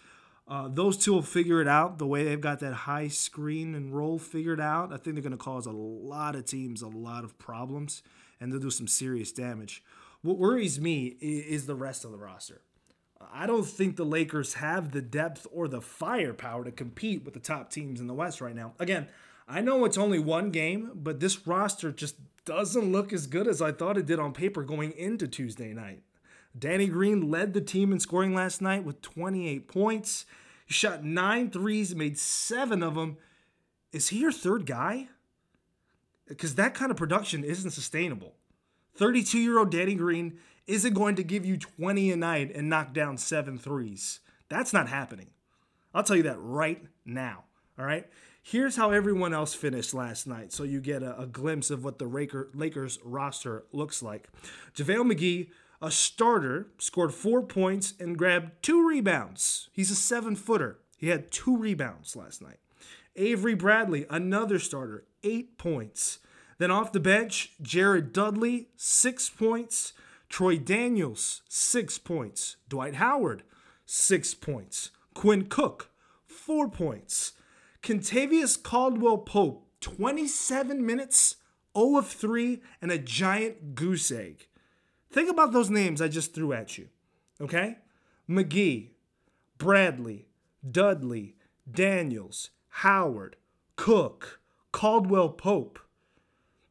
Uh, 0.47 0.67
those 0.67 0.97
two 0.97 1.13
will 1.13 1.23
figure 1.23 1.61
it 1.61 1.67
out 1.67 1.97
the 1.97 2.05
way 2.05 2.23
they've 2.23 2.39
got 2.39 2.59
that 2.59 2.73
high 2.73 3.07
screen 3.07 3.73
and 3.73 3.91
roll 3.91 4.19
figured 4.19 4.61
out. 4.61 4.93
I 4.93 4.97
think 4.97 5.15
they're 5.15 5.23
going 5.23 5.31
to 5.31 5.37
cause 5.37 5.65
a 5.65 5.71
lot 5.71 6.35
of 6.35 6.45
teams 6.45 6.83
a 6.83 6.87
lot 6.87 7.23
of 7.23 7.39
problems, 7.39 8.03
and 8.39 8.51
they'll 8.51 8.59
do 8.59 8.69
some 8.69 8.87
serious 8.87 9.31
damage. 9.31 9.83
What 10.21 10.37
worries 10.37 10.79
me 10.79 11.17
is 11.19 11.65
the 11.65 11.73
rest 11.73 12.05
of 12.05 12.11
the 12.11 12.19
roster. 12.19 12.61
I 13.33 13.47
don't 13.47 13.65
think 13.65 13.95
the 13.95 14.05
Lakers 14.05 14.55
have 14.55 14.91
the 14.91 15.01
depth 15.01 15.47
or 15.51 15.67
the 15.67 15.81
firepower 15.81 16.63
to 16.63 16.71
compete 16.71 17.23
with 17.23 17.33
the 17.33 17.39
top 17.39 17.69
teams 17.69 17.99
in 17.99 18.07
the 18.07 18.13
West 18.13 18.41
right 18.41 18.55
now. 18.55 18.73
Again, 18.79 19.07
I 19.47 19.61
know 19.61 19.85
it's 19.85 19.97
only 19.97 20.19
one 20.19 20.51
game, 20.51 20.91
but 20.95 21.19
this 21.19 21.47
roster 21.47 21.91
just 21.91 22.15
doesn't 22.45 22.91
look 22.91 23.13
as 23.13 23.27
good 23.27 23.47
as 23.47 23.61
I 23.61 23.71
thought 23.71 23.97
it 23.97 24.05
did 24.05 24.19
on 24.19 24.33
paper 24.33 24.63
going 24.63 24.91
into 24.93 25.27
Tuesday 25.27 25.73
night. 25.73 26.03
Danny 26.57 26.87
Green 26.87 27.29
led 27.29 27.53
the 27.53 27.61
team 27.61 27.91
in 27.91 27.99
scoring 27.99 28.33
last 28.33 28.61
night 28.61 28.83
with 28.83 29.01
28 29.01 29.67
points. 29.67 30.25
He 30.65 30.73
shot 30.73 31.03
nine 31.03 31.49
threes, 31.49 31.95
made 31.95 32.17
seven 32.17 32.81
of 32.81 32.95
them. 32.95 33.17
Is 33.91 34.09
he 34.09 34.19
your 34.19 34.31
third 34.31 34.65
guy? 34.65 35.09
Because 36.27 36.55
that 36.55 36.73
kind 36.73 36.91
of 36.91 36.97
production 36.97 37.43
isn't 37.43 37.71
sustainable. 37.71 38.35
32 38.95 39.37
year 39.37 39.59
old 39.59 39.71
Danny 39.71 39.95
Green 39.95 40.39
isn't 40.67 40.93
going 40.93 41.15
to 41.15 41.23
give 41.23 41.45
you 41.45 41.57
20 41.57 42.11
a 42.11 42.15
night 42.15 42.55
and 42.55 42.69
knock 42.69 42.93
down 42.93 43.17
seven 43.17 43.57
threes. 43.57 44.19
That's 44.49 44.73
not 44.73 44.89
happening. 44.89 45.27
I'll 45.93 46.03
tell 46.03 46.15
you 46.17 46.23
that 46.23 46.37
right 46.39 46.83
now. 47.05 47.45
All 47.79 47.85
right. 47.85 48.07
Here's 48.41 48.75
how 48.75 48.91
everyone 48.91 49.33
else 49.33 49.55
finished 49.55 49.93
last 49.93 50.27
night, 50.27 50.53
so 50.53 50.63
you 50.63 50.79
get 50.79 51.01
a, 51.01 51.19
a 51.19 51.25
glimpse 51.25 51.71
of 51.71 51.83
what 51.83 51.97
the 51.97 52.05
Lakers 52.53 52.99
roster 53.03 53.63
looks 53.71 54.03
like. 54.03 54.29
JaVale 54.75 55.11
McGee, 55.11 55.49
a 55.81 55.89
starter, 55.89 56.67
scored 56.77 57.13
four 57.13 57.41
points 57.41 57.95
and 57.99 58.17
grabbed 58.17 58.51
two 58.61 58.87
rebounds. 58.87 59.69
He's 59.73 59.89
a 59.89 59.95
seven 59.95 60.35
footer. 60.35 60.77
He 60.97 61.07
had 61.07 61.31
two 61.31 61.57
rebounds 61.57 62.15
last 62.15 62.41
night. 62.41 62.59
Avery 63.15 63.55
Bradley, 63.55 64.05
another 64.09 64.59
starter, 64.59 65.05
eight 65.23 65.57
points. 65.57 66.19
Then 66.57 66.71
off 66.71 66.91
the 66.91 66.99
bench, 66.99 67.53
Jared 67.61 68.13
Dudley, 68.13 68.69
six 68.75 69.29
points. 69.29 69.93
Troy 70.29 70.57
Daniels, 70.57 71.41
six 71.47 71.97
points. 71.97 72.57
Dwight 72.67 72.95
Howard, 72.95 73.43
six 73.85 74.33
points. 74.33 74.91
Quinn 75.13 75.45
Cook, 75.45 75.91
four 76.27 76.69
points. 76.69 77.33
Kentavious 77.81 78.61
Caldwell 78.61 79.19
Pope, 79.19 79.67
27 79.81 80.85
minutes, 80.85 81.35
0 81.77 81.97
of 81.97 82.07
3, 82.07 82.61
and 82.81 82.91
a 82.91 82.97
giant 82.97 83.75
goose 83.75 84.11
egg. 84.11 84.47
Think 85.11 85.29
about 85.29 85.53
those 85.53 85.69
names 85.69 86.01
I 86.01 86.07
just 86.07 86.33
threw 86.33 86.51
at 86.51 86.77
you. 86.77 86.89
Okay? 87.39 87.77
McGee, 88.29 88.89
Bradley, 89.57 90.25
Dudley, 90.69 91.35
Daniels, 91.71 92.49
Howard, 92.69 93.35
Cook, 93.75 94.39
Caldwell 94.71 95.29
Pope. 95.29 95.79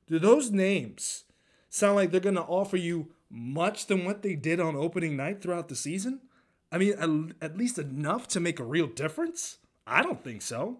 Do 0.07 0.19
those 0.19 0.51
names 0.51 1.25
sound 1.71 1.97
like 1.97 2.11
they're 2.11 2.21
going 2.21 2.35
to 2.35 2.43
offer 2.43 2.77
you 2.77 3.14
much 3.35 3.87
than 3.87 4.05
what 4.05 4.23
they 4.23 4.37
did 4.37 4.61
on 4.61 4.77
opening 4.77 5.17
night 5.17 5.43
throughout 5.43 5.69
the 5.69 5.77
season? 5.77 6.21
I 6.71 6.79
mean, 6.79 7.35
at 7.41 7.57
least 7.57 7.79
enough 7.79 8.29
to 8.29 8.41
make 8.41 8.59
a 8.59 8.65
real 8.65 8.87
difference? 8.87 9.59
I 9.87 10.03
don't 10.03 10.23
think 10.23 10.43
so. 10.43 10.79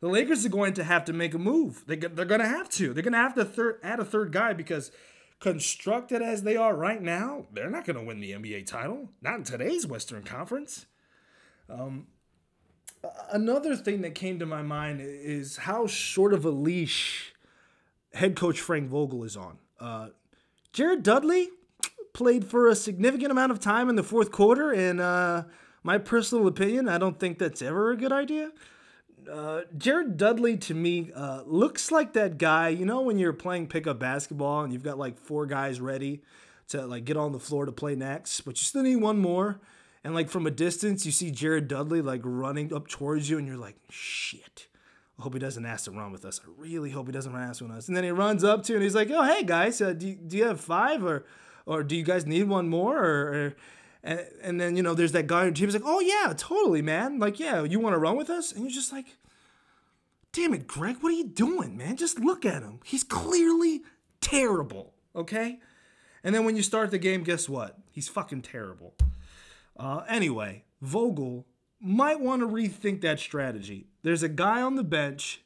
The 0.00 0.08
Lakers 0.08 0.44
are 0.44 0.50
going 0.50 0.74
to 0.74 0.84
have 0.84 1.04
to 1.04 1.12
make 1.12 1.32
a 1.32 1.38
move. 1.38 1.84
They, 1.86 1.96
they're 1.96 2.24
going 2.24 2.40
to 2.40 2.48
have 2.48 2.68
to. 2.70 2.92
They're 2.92 3.04
going 3.04 3.12
to 3.12 3.18
have 3.18 3.34
to 3.36 3.76
add 3.82 4.00
a 4.00 4.04
third 4.04 4.32
guy 4.32 4.52
because 4.52 4.90
constructed 5.38 6.22
as 6.22 6.42
they 6.42 6.56
are 6.56 6.74
right 6.74 7.00
now, 7.00 7.46
they're 7.52 7.70
not 7.70 7.84
going 7.84 7.98
to 7.98 8.04
win 8.04 8.20
the 8.20 8.32
NBA 8.32 8.66
title. 8.66 9.10
Not 9.20 9.36
in 9.36 9.44
today's 9.44 9.86
Western 9.86 10.22
Conference. 10.22 10.86
Um, 11.68 12.08
another 13.30 13.76
thing 13.76 14.02
that 14.02 14.14
came 14.14 14.38
to 14.38 14.46
my 14.46 14.62
mind 14.62 15.00
is 15.02 15.56
how 15.58 15.86
short 15.86 16.34
of 16.34 16.44
a 16.44 16.50
leash 16.50 17.32
head 18.12 18.36
coach 18.36 18.60
Frank 18.60 18.88
Vogel 18.88 19.24
is 19.24 19.36
on. 19.36 19.58
Uh, 19.80 20.08
Jared 20.72 21.02
Dudley 21.02 21.48
played 22.12 22.44
for 22.44 22.68
a 22.68 22.74
significant 22.74 23.30
amount 23.30 23.52
of 23.52 23.60
time 23.60 23.88
in 23.88 23.96
the 23.96 24.02
fourth 24.02 24.30
quarter, 24.30 24.70
and 24.72 25.00
uh, 25.00 25.44
my 25.82 25.98
personal 25.98 26.46
opinion, 26.46 26.88
I 26.88 26.98
don't 26.98 27.18
think 27.18 27.38
that's 27.38 27.62
ever 27.62 27.90
a 27.90 27.96
good 27.96 28.12
idea. 28.12 28.52
Uh, 29.30 29.62
Jared 29.78 30.16
Dudley 30.16 30.56
to 30.58 30.74
me 30.74 31.12
uh, 31.14 31.42
looks 31.46 31.90
like 31.92 32.12
that 32.14 32.38
guy. 32.38 32.68
You 32.70 32.84
know 32.84 33.02
when 33.02 33.18
you're 33.18 33.32
playing 33.32 33.68
pickup 33.68 33.98
basketball 33.98 34.62
and 34.64 34.72
you've 34.72 34.82
got 34.82 34.98
like 34.98 35.18
four 35.18 35.46
guys 35.46 35.80
ready 35.80 36.22
to 36.68 36.86
like 36.86 37.04
get 37.04 37.16
on 37.16 37.32
the 37.32 37.38
floor 37.38 37.66
to 37.66 37.72
play 37.72 37.94
next, 37.94 38.40
but 38.40 38.60
you 38.60 38.64
still 38.64 38.82
need 38.82 38.96
one 38.96 39.18
more. 39.18 39.60
And 40.04 40.14
like 40.14 40.28
from 40.28 40.46
a 40.46 40.50
distance, 40.50 41.06
you 41.06 41.12
see 41.12 41.30
Jared 41.30 41.68
Dudley 41.68 42.02
like 42.02 42.22
running 42.24 42.74
up 42.74 42.88
towards 42.88 43.30
you, 43.30 43.38
and 43.38 43.46
you're 43.46 43.56
like, 43.56 43.76
shit. 43.88 44.66
I 45.18 45.22
hope 45.22 45.34
he 45.34 45.38
doesn't 45.38 45.64
ask 45.64 45.84
to 45.84 45.92
run 45.92 46.10
with 46.10 46.24
us. 46.24 46.40
I 46.44 46.50
really 46.60 46.90
hope 46.90 47.06
he 47.06 47.12
doesn't 47.12 47.32
run 47.32 47.48
ask 47.48 47.60
with 47.60 47.70
us. 47.70 47.86
And 47.86 47.96
then 47.96 48.02
he 48.02 48.10
runs 48.10 48.42
up 48.42 48.64
to 48.64 48.72
you 48.72 48.76
and 48.76 48.82
he's 48.82 48.94
like, 48.94 49.10
"Oh, 49.10 49.22
hey 49.22 49.44
guys, 49.44 49.80
uh, 49.80 49.92
do, 49.92 50.14
do 50.14 50.36
you 50.36 50.46
have 50.46 50.60
five 50.60 51.04
or 51.04 51.24
or 51.66 51.82
do 51.82 51.96
you 51.96 52.04
guys 52.04 52.26
need 52.26 52.44
one 52.44 52.68
more?" 52.68 52.98
Or, 52.98 53.32
or 53.32 53.56
and, 54.04 54.20
and 54.42 54.60
then 54.60 54.76
you 54.76 54.82
know 54.82 54.94
there's 54.94 55.12
that 55.12 55.26
guy 55.26 55.44
your 55.44 55.52
team. 55.52 55.70
Like, 55.70 55.82
"Oh 55.84 56.00
yeah, 56.00 56.32
totally, 56.36 56.82
man. 56.82 57.18
Like 57.18 57.38
yeah, 57.38 57.62
you 57.62 57.80
want 57.80 57.94
to 57.94 57.98
run 57.98 58.16
with 58.16 58.30
us?" 58.30 58.52
And 58.52 58.62
you're 58.62 58.70
just 58.70 58.92
like, 58.92 59.06
"Damn 60.32 60.54
it, 60.54 60.66
Greg, 60.66 60.96
what 61.00 61.12
are 61.12 61.16
you 61.16 61.28
doing, 61.28 61.76
man? 61.76 61.96
Just 61.96 62.18
look 62.18 62.44
at 62.44 62.62
him. 62.62 62.80
He's 62.84 63.04
clearly 63.04 63.82
terrible." 64.20 64.94
Okay. 65.14 65.60
And 66.24 66.34
then 66.34 66.44
when 66.44 66.56
you 66.56 66.62
start 66.62 66.90
the 66.90 66.98
game, 66.98 67.24
guess 67.24 67.48
what? 67.48 67.78
He's 67.90 68.08
fucking 68.08 68.42
terrible. 68.42 68.94
Uh, 69.76 70.02
anyway, 70.08 70.64
Vogel 70.80 71.46
might 71.80 72.20
want 72.20 72.42
to 72.42 72.48
rethink 72.48 73.00
that 73.00 73.18
strategy. 73.18 73.88
There's 74.02 74.22
a 74.22 74.28
guy 74.28 74.62
on 74.62 74.76
the 74.76 74.84
bench 74.84 75.42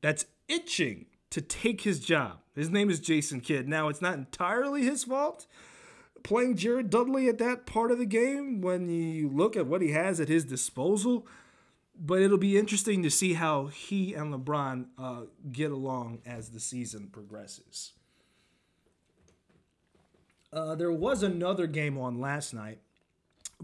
that's 0.00 0.26
itching 0.48 1.06
to 1.30 1.40
take 1.40 1.82
his 1.82 2.00
job. 2.00 2.41
His 2.54 2.70
name 2.70 2.90
is 2.90 3.00
Jason 3.00 3.40
Kidd. 3.40 3.68
Now, 3.68 3.88
it's 3.88 4.02
not 4.02 4.14
entirely 4.14 4.82
his 4.82 5.04
fault 5.04 5.46
playing 6.22 6.56
Jared 6.56 6.90
Dudley 6.90 7.28
at 7.28 7.38
that 7.38 7.66
part 7.66 7.90
of 7.90 7.98
the 7.98 8.06
game 8.06 8.60
when 8.60 8.88
you 8.88 9.28
look 9.28 9.56
at 9.56 9.66
what 9.66 9.82
he 9.82 9.90
has 9.90 10.20
at 10.20 10.28
his 10.28 10.44
disposal. 10.44 11.26
But 11.98 12.20
it'll 12.20 12.38
be 12.38 12.56
interesting 12.56 13.02
to 13.02 13.10
see 13.10 13.34
how 13.34 13.66
he 13.66 14.14
and 14.14 14.32
LeBron 14.32 14.86
uh, 14.98 15.22
get 15.50 15.70
along 15.70 16.20
as 16.24 16.50
the 16.50 16.60
season 16.60 17.08
progresses. 17.12 17.92
Uh, 20.52 20.74
there 20.74 20.92
was 20.92 21.22
another 21.22 21.66
game 21.66 21.98
on 21.98 22.20
last 22.20 22.54
night 22.54 22.78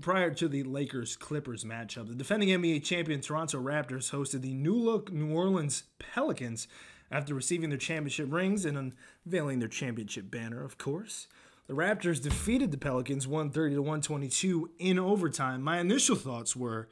prior 0.01 0.31
to 0.31 0.49
the 0.49 0.63
Lakers 0.63 1.17
Clippers 1.17 1.65
matchup, 1.65 2.09
the 2.09 2.15
defending 2.15 2.51
NBA 2.51 2.85
champion 2.85 3.21
Toronto 3.21 3.61
Raptors 3.61 4.11
hosted 4.11 4.43
the 4.43 4.55
new 4.55 4.75
look 4.75 5.13
New 5.13 5.35
Orleans 5.35 5.85
Pelicans 5.99 6.69
after 7.11 7.35
receiving 7.35 7.71
their 7.71 7.79
championship 7.79 8.33
rings 8.33 8.65
and 8.65 8.93
unveiling 9.27 9.59
their 9.59 9.69
championship 9.69 10.31
banner, 10.31 10.63
of 10.65 10.79
course. 10.79 11.29
The 11.67 11.75
Raptors 11.75 12.23
defeated 12.23 12.71
the 12.71 12.79
Pelicans 12.79 13.27
130 13.27 13.75
to 13.75 13.83
122 13.83 14.71
in 14.79 14.99
overtime. 14.99 15.63
My 15.63 15.81
initial 15.81 16.17
thoughts 16.17 16.57
were 16.57 16.89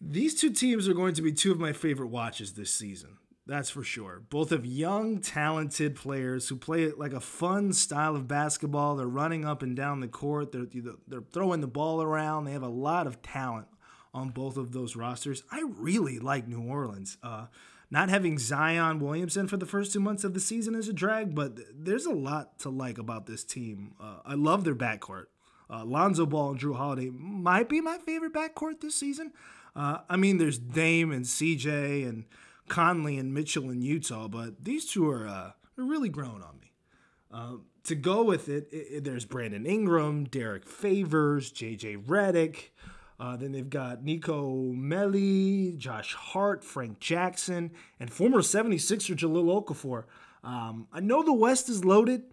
these 0.00 0.38
two 0.38 0.50
teams 0.50 0.88
are 0.88 0.94
going 0.94 1.14
to 1.14 1.22
be 1.22 1.32
two 1.32 1.52
of 1.52 1.58
my 1.58 1.72
favorite 1.72 2.08
watches 2.08 2.54
this 2.54 2.72
season. 2.72 3.18
That's 3.46 3.70
for 3.70 3.82
sure. 3.82 4.22
Both 4.30 4.50
have 4.50 4.64
young, 4.64 5.20
talented 5.20 5.96
players 5.96 6.48
who 6.48 6.56
play 6.56 6.90
like 6.92 7.12
a 7.12 7.20
fun 7.20 7.72
style 7.72 8.14
of 8.14 8.28
basketball. 8.28 8.96
They're 8.96 9.06
running 9.06 9.44
up 9.44 9.62
and 9.62 9.74
down 9.74 10.00
the 10.00 10.08
court. 10.08 10.52
They're 10.52 10.66
they're 11.08 11.22
throwing 11.32 11.60
the 11.60 11.66
ball 11.66 12.02
around. 12.02 12.44
They 12.44 12.52
have 12.52 12.62
a 12.62 12.68
lot 12.68 13.06
of 13.06 13.22
talent 13.22 13.66
on 14.14 14.30
both 14.30 14.56
of 14.56 14.72
those 14.72 14.94
rosters. 14.94 15.42
I 15.50 15.64
really 15.76 16.18
like 16.18 16.46
New 16.46 16.62
Orleans. 16.62 17.16
Uh, 17.22 17.46
not 17.92 18.08
having 18.08 18.38
Zion 18.38 19.00
Williamson 19.00 19.46
for 19.46 19.58
the 19.58 19.66
first 19.66 19.92
two 19.92 20.00
months 20.00 20.24
of 20.24 20.32
the 20.32 20.40
season 20.40 20.74
is 20.74 20.88
a 20.88 20.94
drag, 20.94 21.34
but 21.34 21.58
there's 21.74 22.06
a 22.06 22.12
lot 22.12 22.58
to 22.60 22.70
like 22.70 22.96
about 22.96 23.26
this 23.26 23.44
team. 23.44 23.92
Uh, 24.00 24.16
I 24.24 24.32
love 24.32 24.64
their 24.64 24.74
backcourt. 24.74 25.26
Uh, 25.68 25.84
Lonzo 25.84 26.24
Ball 26.24 26.52
and 26.52 26.58
Jrue 26.58 26.74
Holiday 26.74 27.10
might 27.10 27.68
be 27.68 27.82
my 27.82 27.98
favorite 27.98 28.32
backcourt 28.32 28.80
this 28.80 28.94
season. 28.94 29.32
Uh, 29.76 29.98
I 30.08 30.16
mean, 30.16 30.38
there's 30.38 30.58
Dame 30.58 31.12
and 31.12 31.26
CJ 31.26 32.08
and 32.08 32.24
Conley 32.66 33.18
and 33.18 33.34
Mitchell 33.34 33.68
in 33.68 33.82
Utah, 33.82 34.26
but 34.26 34.64
these 34.64 34.86
two 34.86 35.10
are, 35.10 35.28
uh, 35.28 35.50
are 35.50 35.84
really 35.84 36.08
growing 36.08 36.42
on 36.42 36.58
me. 36.62 36.72
Uh, 37.30 37.56
to 37.84 37.94
go 37.94 38.22
with 38.22 38.48
it, 38.48 38.68
it, 38.72 38.86
it, 38.90 39.04
there's 39.04 39.26
Brandon 39.26 39.66
Ingram, 39.66 40.24
Derrick 40.24 40.66
Favors, 40.66 41.52
JJ 41.52 42.06
Redick. 42.06 42.70
Uh, 43.22 43.36
then 43.36 43.52
they've 43.52 43.70
got 43.70 44.02
Nico 44.02 44.72
Melli, 44.72 45.78
Josh 45.78 46.12
Hart, 46.12 46.64
Frank 46.64 46.98
Jackson, 46.98 47.70
and 48.00 48.12
former 48.12 48.38
76er 48.38 49.14
Jahlil 49.14 49.64
Okafor. 49.64 50.06
Um, 50.42 50.88
I 50.92 50.98
know 50.98 51.22
the 51.22 51.32
West 51.32 51.68
is 51.68 51.84
loaded, 51.84 52.24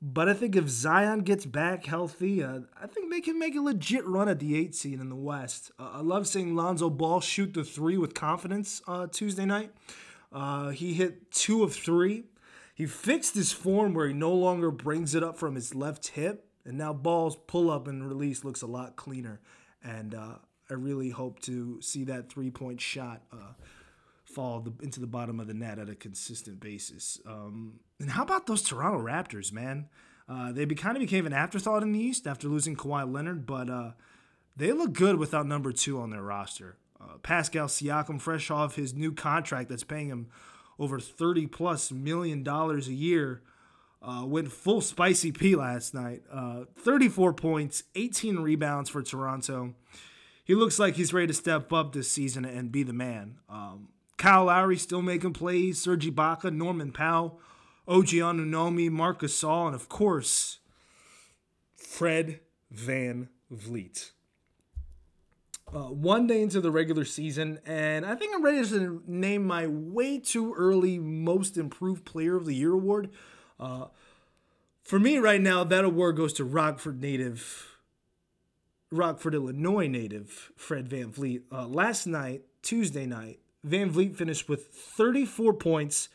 but 0.00 0.30
I 0.30 0.32
think 0.32 0.56
if 0.56 0.70
Zion 0.70 1.20
gets 1.20 1.44
back 1.44 1.84
healthy, 1.84 2.42
uh, 2.42 2.60
I 2.80 2.86
think 2.86 3.10
they 3.10 3.20
can 3.20 3.38
make 3.38 3.54
a 3.56 3.60
legit 3.60 4.06
run 4.06 4.26
at 4.26 4.38
the 4.38 4.56
eight 4.56 4.74
seed 4.74 5.00
in 5.00 5.10
the 5.10 5.14
West. 5.16 5.70
Uh, 5.78 5.90
I 5.92 6.00
love 6.00 6.26
seeing 6.26 6.56
Lonzo 6.56 6.88
Ball 6.88 7.20
shoot 7.20 7.52
the 7.52 7.62
three 7.62 7.98
with 7.98 8.14
confidence 8.14 8.80
uh, 8.88 9.08
Tuesday 9.08 9.44
night. 9.44 9.70
Uh, 10.32 10.70
he 10.70 10.94
hit 10.94 11.30
two 11.30 11.62
of 11.62 11.74
three. 11.74 12.24
He 12.74 12.86
fixed 12.86 13.34
his 13.34 13.52
form 13.52 13.92
where 13.92 14.08
he 14.08 14.14
no 14.14 14.32
longer 14.32 14.70
brings 14.70 15.14
it 15.14 15.22
up 15.22 15.36
from 15.36 15.56
his 15.56 15.74
left 15.74 16.08
hip, 16.08 16.48
and 16.64 16.78
now 16.78 16.94
Ball's 16.94 17.36
pull 17.36 17.70
up 17.70 17.86
and 17.86 18.08
release 18.08 18.44
looks 18.44 18.62
a 18.62 18.66
lot 18.66 18.96
cleaner. 18.96 19.42
And 19.84 20.14
uh, 20.14 20.34
I 20.70 20.74
really 20.74 21.10
hope 21.10 21.40
to 21.40 21.80
see 21.80 22.04
that 22.04 22.30
three 22.30 22.50
point 22.50 22.80
shot 22.80 23.22
uh, 23.32 23.52
fall 24.24 24.60
the, 24.60 24.72
into 24.82 25.00
the 25.00 25.06
bottom 25.06 25.40
of 25.40 25.46
the 25.46 25.54
net 25.54 25.78
at 25.78 25.88
a 25.88 25.94
consistent 25.94 26.60
basis. 26.60 27.20
Um, 27.26 27.80
and 28.00 28.10
how 28.10 28.22
about 28.22 28.46
those 28.46 28.62
Toronto 28.62 28.98
Raptors, 28.98 29.52
man? 29.52 29.88
Uh, 30.28 30.52
they 30.52 30.64
be, 30.64 30.74
kind 30.74 30.96
of 30.96 31.00
became 31.00 31.26
an 31.26 31.32
afterthought 31.32 31.82
in 31.82 31.92
the 31.92 31.98
East 31.98 32.26
after 32.26 32.48
losing 32.48 32.76
Kawhi 32.76 33.10
Leonard, 33.12 33.44
but 33.44 33.68
uh, 33.68 33.90
they 34.56 34.72
look 34.72 34.92
good 34.92 35.16
without 35.16 35.46
number 35.46 35.72
two 35.72 36.00
on 36.00 36.10
their 36.10 36.22
roster. 36.22 36.76
Uh, 37.00 37.18
Pascal 37.22 37.66
Siakam, 37.66 38.20
fresh 38.20 38.50
off 38.50 38.76
his 38.76 38.94
new 38.94 39.12
contract 39.12 39.68
that's 39.68 39.84
paying 39.84 40.08
him 40.08 40.28
over 40.78 41.00
30 41.00 41.48
plus 41.48 41.92
million 41.92 42.42
dollars 42.42 42.88
a 42.88 42.94
year, 42.94 43.42
uh, 44.02 44.24
went 44.26 44.50
full 44.50 44.80
spicy 44.80 45.32
P 45.32 45.54
last 45.54 45.94
night. 45.94 46.22
Uh, 46.30 46.64
34 46.76 47.32
points, 47.34 47.84
18 47.94 48.40
rebounds 48.40 48.90
for 48.90 49.02
Toronto. 49.02 49.74
He 50.44 50.54
looks 50.54 50.78
like 50.78 50.96
he's 50.96 51.12
ready 51.12 51.28
to 51.28 51.34
step 51.34 51.72
up 51.72 51.92
this 51.92 52.10
season 52.10 52.44
and 52.44 52.72
be 52.72 52.82
the 52.82 52.92
man. 52.92 53.36
Um, 53.48 53.88
Kyle 54.16 54.46
Lowry 54.46 54.76
still 54.76 55.02
making 55.02 55.32
plays. 55.32 55.80
Serge 55.80 56.06
Ibaka, 56.06 56.52
Norman 56.52 56.92
Powell, 56.92 57.40
OG 57.86 58.08
Anunoby, 58.08 58.90
Marc 58.90 59.20
Gasol, 59.22 59.66
and 59.66 59.74
of 59.74 59.88
course, 59.88 60.58
Fred 61.76 62.40
Van 62.70 63.28
Vliet. 63.50 64.12
Uh, 65.74 65.84
one 65.84 66.26
day 66.26 66.42
into 66.42 66.60
the 66.60 66.70
regular 66.70 67.04
season, 67.04 67.58
and 67.64 68.04
I 68.04 68.14
think 68.14 68.34
I'm 68.34 68.44
ready 68.44 68.62
to 68.68 69.02
name 69.06 69.46
my 69.46 69.66
way 69.66 70.18
too 70.18 70.52
early 70.54 70.98
Most 70.98 71.56
Improved 71.56 72.04
Player 72.04 72.36
of 72.36 72.44
the 72.44 72.54
Year 72.54 72.72
award. 72.72 73.10
Uh, 73.58 73.86
for 74.82 74.98
me, 74.98 75.18
right 75.18 75.40
now, 75.40 75.64
that 75.64 75.84
award 75.84 76.16
goes 76.16 76.32
to 76.34 76.44
Rockford 76.44 77.00
native, 77.00 77.78
Rockford, 78.90 79.34
Illinois 79.34 79.86
native 79.86 80.52
Fred 80.56 80.88
VanVleet. 80.88 81.42
Uh, 81.50 81.66
last 81.66 82.06
night, 82.06 82.42
Tuesday 82.62 83.06
night, 83.06 83.38
VanVleet 83.66 84.16
finished 84.16 84.48
with 84.48 84.66
34 84.66 85.54
points, 85.54 86.08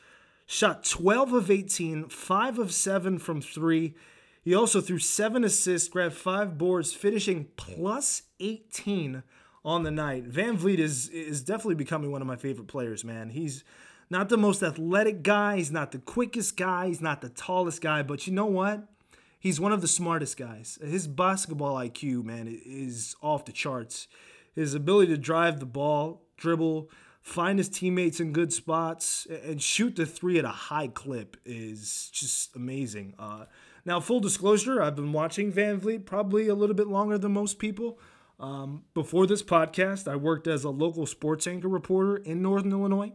shot 0.45 0.83
12 0.83 1.33
of 1.33 1.51
18, 1.51 2.09
5 2.09 2.59
of 2.59 2.71
7 2.73 3.19
from 3.19 3.41
3. 3.41 3.95
He 4.41 4.53
also 4.53 4.81
threw 4.81 4.99
7 4.99 5.43
assists, 5.43 5.89
grabbed 5.89 6.15
5 6.15 6.57
boards, 6.57 6.93
finishing 6.93 7.47
plus 7.55 8.23
18 8.39 9.23
on 9.63 9.83
the 9.83 9.91
night. 9.91 10.29
VanVleet 10.29 10.79
is 10.79 11.09
is 11.09 11.41
definitely 11.41 11.75
becoming 11.75 12.11
one 12.11 12.21
of 12.21 12.27
my 12.27 12.37
favorite 12.37 12.67
players, 12.67 13.03
man. 13.03 13.29
He's 13.29 13.63
not 14.09 14.29
the 14.29 14.37
most 14.37 14.63
athletic 14.63 15.23
guy, 15.23 15.57
he's 15.57 15.71
not 15.71 15.91
the 15.91 15.99
quickest 15.99 16.57
guy, 16.57 16.87
he's 16.87 17.01
not 17.01 17.21
the 17.21 17.29
tallest 17.29 17.81
guy, 17.81 18.03
but 18.03 18.25
you 18.27 18.33
know 18.33 18.45
what? 18.45 18.87
He's 19.39 19.59
one 19.59 19.71
of 19.71 19.81
the 19.81 19.87
smartest 19.87 20.37
guys. 20.37 20.79
His 20.81 21.07
basketball 21.07 21.75
IQ, 21.75 22.23
man, 22.23 22.47
is 22.47 23.15
off 23.21 23.45
the 23.45 23.51
charts. 23.51 24.07
His 24.55 24.73
ability 24.73 25.11
to 25.13 25.17
drive 25.17 25.59
the 25.59 25.65
ball, 25.65 26.23
dribble, 26.37 26.89
find 27.21 27.59
his 27.59 27.69
teammates 27.69 28.19
in 28.19 28.31
good 28.31 28.51
spots, 28.51 29.27
and 29.45 29.61
shoot 29.61 29.95
the 29.95 30.05
three 30.05 30.39
at 30.39 30.45
a 30.45 30.49
high 30.49 30.87
clip 30.87 31.37
is 31.45 32.09
just 32.11 32.55
amazing. 32.55 33.13
Uh, 33.19 33.45
now, 33.85 33.99
full 33.99 34.19
disclosure, 34.19 34.81
I've 34.81 34.95
been 34.95 35.13
watching 35.13 35.51
VanVleet 35.51 36.05
probably 36.05 36.47
a 36.47 36.55
little 36.55 36.75
bit 36.75 36.87
longer 36.87 37.17
than 37.17 37.33
most 37.33 37.59
people. 37.59 37.99
Um, 38.39 38.83
before 38.93 39.27
this 39.27 39.43
podcast, 39.43 40.07
I 40.11 40.15
worked 40.15 40.47
as 40.47 40.63
a 40.63 40.69
local 40.69 41.05
sports 41.05 41.47
anchor 41.47 41.67
reporter 41.67 42.17
in 42.17 42.41
Northern 42.41 42.71
Illinois. 42.71 43.11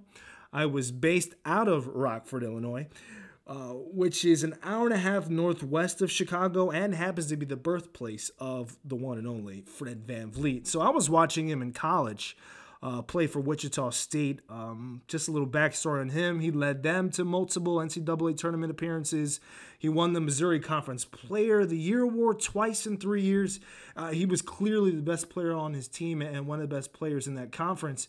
I 0.53 0.67
was 0.67 0.93
based 0.93 1.35
out 1.45 1.69
of 1.69 1.87
Rockford, 1.89 2.43
Illinois, 2.43 2.89
uh, 3.47 3.73
which 3.73 4.25
is 4.25 4.45
an 4.45 4.55
hour 4.63 4.85
and 4.85 4.95
a 4.95 4.99
half 4.99 5.29
northwest 5.29 6.03
of 6.03 6.11
Chicago 6.11 6.71
and 6.71 6.95
happens 6.95 7.29
to 7.29 7.37
be 7.37 7.47
the 7.47 7.57
birthplace 7.57 8.31
of 8.39 8.77
the 8.85 8.97
one 8.97 9.19
and 9.19 9.27
only 9.27 9.63
Fred 9.63 10.07
Van 10.07 10.31
VanVleet. 10.31 10.67
So 10.67 10.81
I 10.81 10.91
was 10.91 11.09
watching 11.09 11.49
him 11.49 11.63
in 11.63 11.73
college 11.73 12.37
uh, 12.83 13.01
play 13.01 13.27
for 13.27 13.41
Wichita 13.41 13.91
State. 13.91 14.41
Um, 14.49 15.03
just 15.07 15.29
a 15.29 15.31
little 15.31 15.49
backstory 15.49 16.01
on 16.01 16.09
him. 16.09 16.41
He 16.41 16.51
led 16.51 16.83
them 16.83 17.11
to 17.11 17.25
multiple 17.25 17.77
NCAA 17.77 18.37
tournament 18.37 18.73
appearances. 18.73 19.41
He 19.79 19.89
won 19.89 20.13
the 20.13 20.21
Missouri 20.21 20.59
Conference 20.59 21.05
Player 21.05 21.61
of 21.61 21.71
the 21.71 21.79
Year 21.79 22.03
award 22.03 22.41
twice 22.41 22.87
in 22.87 22.97
three 22.97 23.23
years. 23.23 23.61
Uh, 23.97 24.11
he 24.11 24.27
was 24.27 24.43
clearly 24.43 24.91
the 24.91 25.03
best 25.03 25.31
player 25.31 25.53
on 25.53 25.75
his 25.75 25.87
team 25.87 26.23
and 26.23 26.47
one 26.47 26.61
of 26.61 26.69
the 26.69 26.75
best 26.75 26.93
players 26.93 27.27
in 27.27 27.35
that 27.37 27.53
conference. 27.53 28.09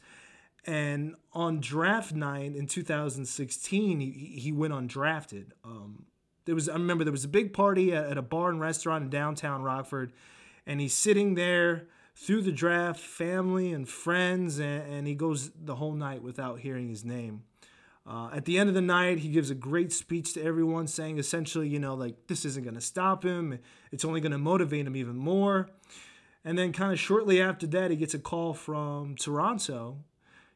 And 0.66 1.16
on 1.34 1.60
draft 1.60 2.14
night 2.14 2.56
in 2.56 2.68
2016, 2.68 4.00
he, 4.00 4.10
he 4.40 4.52
went 4.52 4.74
undrafted. 4.74 5.52
Um, 5.66 6.06
there 6.46 6.56
was 6.56 6.70
I 6.70 6.74
remember 6.74 7.04
there 7.04 7.12
was 7.12 7.26
a 7.26 7.30
big 7.30 7.54
party 7.54 7.94
at, 7.94 8.06
at 8.06 8.18
a 8.18 8.22
bar 8.22 8.50
and 8.50 8.60
restaurant 8.60 9.04
in 9.04 9.10
downtown 9.10 9.62
Rockford, 9.64 10.14
and 10.66 10.80
he's 10.80 10.94
sitting 10.94 11.36
there 11.36 11.88
through 12.16 12.42
the 12.42 12.52
draft, 12.52 13.00
family 13.00 13.74
and 13.74 13.90
friends, 13.90 14.60
and, 14.60 14.84
and 14.92 15.08
he 15.08 15.16
goes 15.16 15.52
the 15.52 15.76
whole 15.76 15.94
night 15.94 16.22
without 16.22 16.60
hearing 16.60 16.88
his 16.88 17.04
name. 17.04 17.44
Uh, 18.06 18.30
at 18.34 18.46
the 18.46 18.60
end 18.60 18.68
of 18.68 18.76
the 18.76 18.82
night, 18.82 19.20
he 19.20 19.30
gives 19.30 19.50
a 19.50 19.56
great 19.56 19.92
speech 19.92 20.34
to 20.34 20.44
everyone, 20.44 20.88
saying 20.88 21.18
essentially, 21.18 21.68
you 21.68 21.80
know, 21.80 21.94
like 21.94 22.28
this 22.28 22.44
isn't 22.44 22.64
going 22.64 22.76
to 22.76 22.82
stop 22.82 23.24
him. 23.24 23.58
It's 23.92 24.04
only 24.04 24.20
going 24.20 24.34
to 24.34 24.38
motivate 24.38 24.86
him 24.86 24.96
even 24.96 25.16
more. 25.16 25.70
And 26.44 26.58
then, 26.58 26.74
kind 26.74 26.92
of 26.92 27.00
shortly 27.00 27.42
after 27.42 27.66
that, 27.68 27.90
he 27.90 27.96
gets 27.96 28.14
a 28.14 28.20
call 28.20 28.54
from 28.54 29.16
Toronto. 29.16 30.00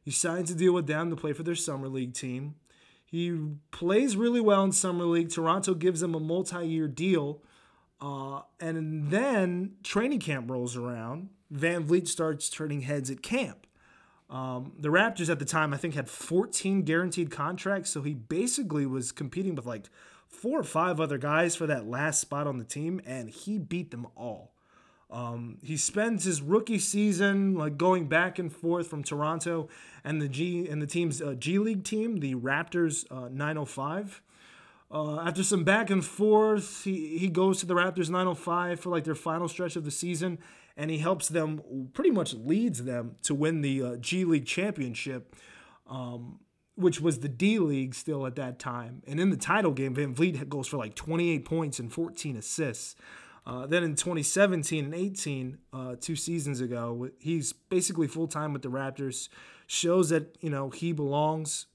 He 0.08 0.14
signs 0.14 0.50
a 0.50 0.56
deal 0.56 0.72
with 0.72 0.88
them 0.88 1.10
to 1.10 1.18
play 1.18 1.34
for 1.34 1.44
their 1.44 1.54
summer 1.54 1.90
league 1.90 2.14
team. 2.14 2.56
He 3.04 3.38
plays 3.72 4.16
really 4.16 4.40
well 4.40 4.64
in 4.64 4.72
summer 4.72 5.04
league. 5.04 5.30
Toronto 5.30 5.74
gives 5.74 6.02
him 6.02 6.16
a 6.16 6.20
multi-year 6.22 6.88
deal, 6.88 7.42
uh, 8.00 8.44
and 8.58 9.12
then 9.12 9.74
training 9.84 10.22
camp 10.22 10.50
rolls 10.50 10.78
around. 10.78 11.28
VanVleet 11.54 12.08
starts 12.08 12.50
turning 12.50 12.84
heads 12.84 13.12
at 13.12 13.22
camp. 13.22 13.68
Um, 14.30 14.72
the 14.80 14.88
Raptors 14.88 15.30
at 15.30 15.40
the 15.40 15.46
time, 15.46 15.74
I 15.74 15.78
think, 15.78 15.94
had 15.94 16.08
14 16.08 16.84
guaranteed 16.84 17.30
contracts, 17.30 17.90
so 17.90 18.02
he 18.02 18.14
basically 18.14 18.86
was 18.86 19.12
competing 19.12 19.56
with 19.56 19.66
like 19.66 19.90
four 20.30 20.58
or 20.58 20.64
five 20.64 21.02
other 21.02 21.18
guys 21.18 21.58
for 21.58 21.68
that 21.68 21.86
last 21.86 22.22
spot 22.22 22.48
on 22.48 22.60
the 22.60 22.64
team, 22.64 23.02
and 23.06 23.30
he 23.30 23.58
beat 23.58 23.92
them 23.92 24.08
all. 24.16 24.54
Um, 25.10 25.58
he 25.64 25.78
spends 25.78 26.26
his 26.26 26.42
rookie 26.42 26.80
season 26.80 27.56
like 27.56 27.78
going 27.78 28.08
back 28.08 28.40
and 28.40 28.52
forth 28.52 28.88
from 28.88 29.04
Toronto 29.04 29.70
and 30.04 30.22
the 30.22 30.28
G 30.28 30.68
and 30.68 30.82
the 30.82 30.88
team's 30.88 31.22
uh, 31.22 31.34
G 31.34 31.60
League 31.60 31.84
team, 31.84 32.20
the 32.20 32.36
Raptors 32.36 33.06
uh, 33.10 33.30
905. 33.30 34.22
Uh, 34.90 35.20
after 35.20 35.44
some 35.44 35.64
back 35.64 35.90
and 35.90 36.04
forth, 36.04 36.84
he, 36.84 37.18
he 37.18 37.30
goes 37.30 37.60
to 37.60 37.66
the 37.66 37.74
Raptors 37.74 38.10
905 38.10 38.80
for 38.80 38.90
like 38.90 39.06
their 39.06 39.16
final 39.16 39.48
stretch 39.48 39.76
of 39.76 39.86
the 39.86 39.92
season 39.92 40.40
and 40.78 40.92
he 40.92 41.00
helps 41.00 41.28
them, 41.28 41.90
pretty 41.94 42.12
much 42.12 42.36
leads 42.36 42.84
them 42.84 43.16
to 43.24 43.34
win 43.34 43.62
the 43.62 43.82
uh, 43.82 43.96
G 43.98 44.24
League 44.24 44.46
championship, 44.46 45.36
um, 45.90 46.40
which 46.76 47.02
was 47.02 47.20
the 47.20 47.28
D 47.28 47.58
League 47.58 47.96
still 47.96 48.28
at 48.28 48.36
that 48.36 48.60
time. 48.60 49.02
And 49.08 49.20
in 49.20 49.32
the 49.32 49.38
title 49.38 49.72
game, 49.72 49.96
VanVleet 49.96 50.48
goes 50.48 50.68
for 50.68 50.78
like 50.78 50.94
28 50.94 51.44
points 51.46 51.80
and 51.80 51.92
14 51.92 52.38
assists. 52.38 52.96
Uh, 53.48 53.66
then 53.66 53.82
in 53.82 53.96
2017 53.96 54.84
and 54.84 54.94
18, 54.94 55.58
uh, 55.72 55.96
two 56.02 56.18
seasons 56.18 56.60
ago, 56.60 57.10
he's 57.18 57.54
basically 57.54 58.06
full 58.06 58.28
time 58.28 58.52
with 58.52 58.62
the 58.62 58.70
Raptors. 58.70 59.30
Shows 59.68 60.10
that 60.10 60.38
you 60.42 60.50
know 60.50 60.70
he 60.70 60.92
belongs. 60.92 61.68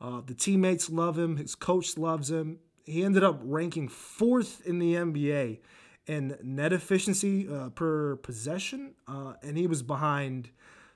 Uh, 0.00 0.22
the 0.24 0.34
teammates 0.34 0.88
love 0.88 1.18
him. 1.18 1.36
His 1.36 1.54
coach 1.54 1.98
loves 1.98 2.30
him. 2.30 2.60
He 2.84 3.04
ended 3.04 3.24
up 3.24 3.40
ranking 3.42 3.88
fourth 3.88 4.66
in 4.66 4.78
the 4.78 4.94
NBA 4.94 5.60
in 6.06 6.36
net 6.42 6.72
efficiency 6.72 7.46
uh, 7.46 7.68
per 7.70 8.16
possession, 8.16 8.94
uh, 9.06 9.34
and 9.42 9.58
he 9.58 9.66
was 9.66 9.82
behind 9.82 10.50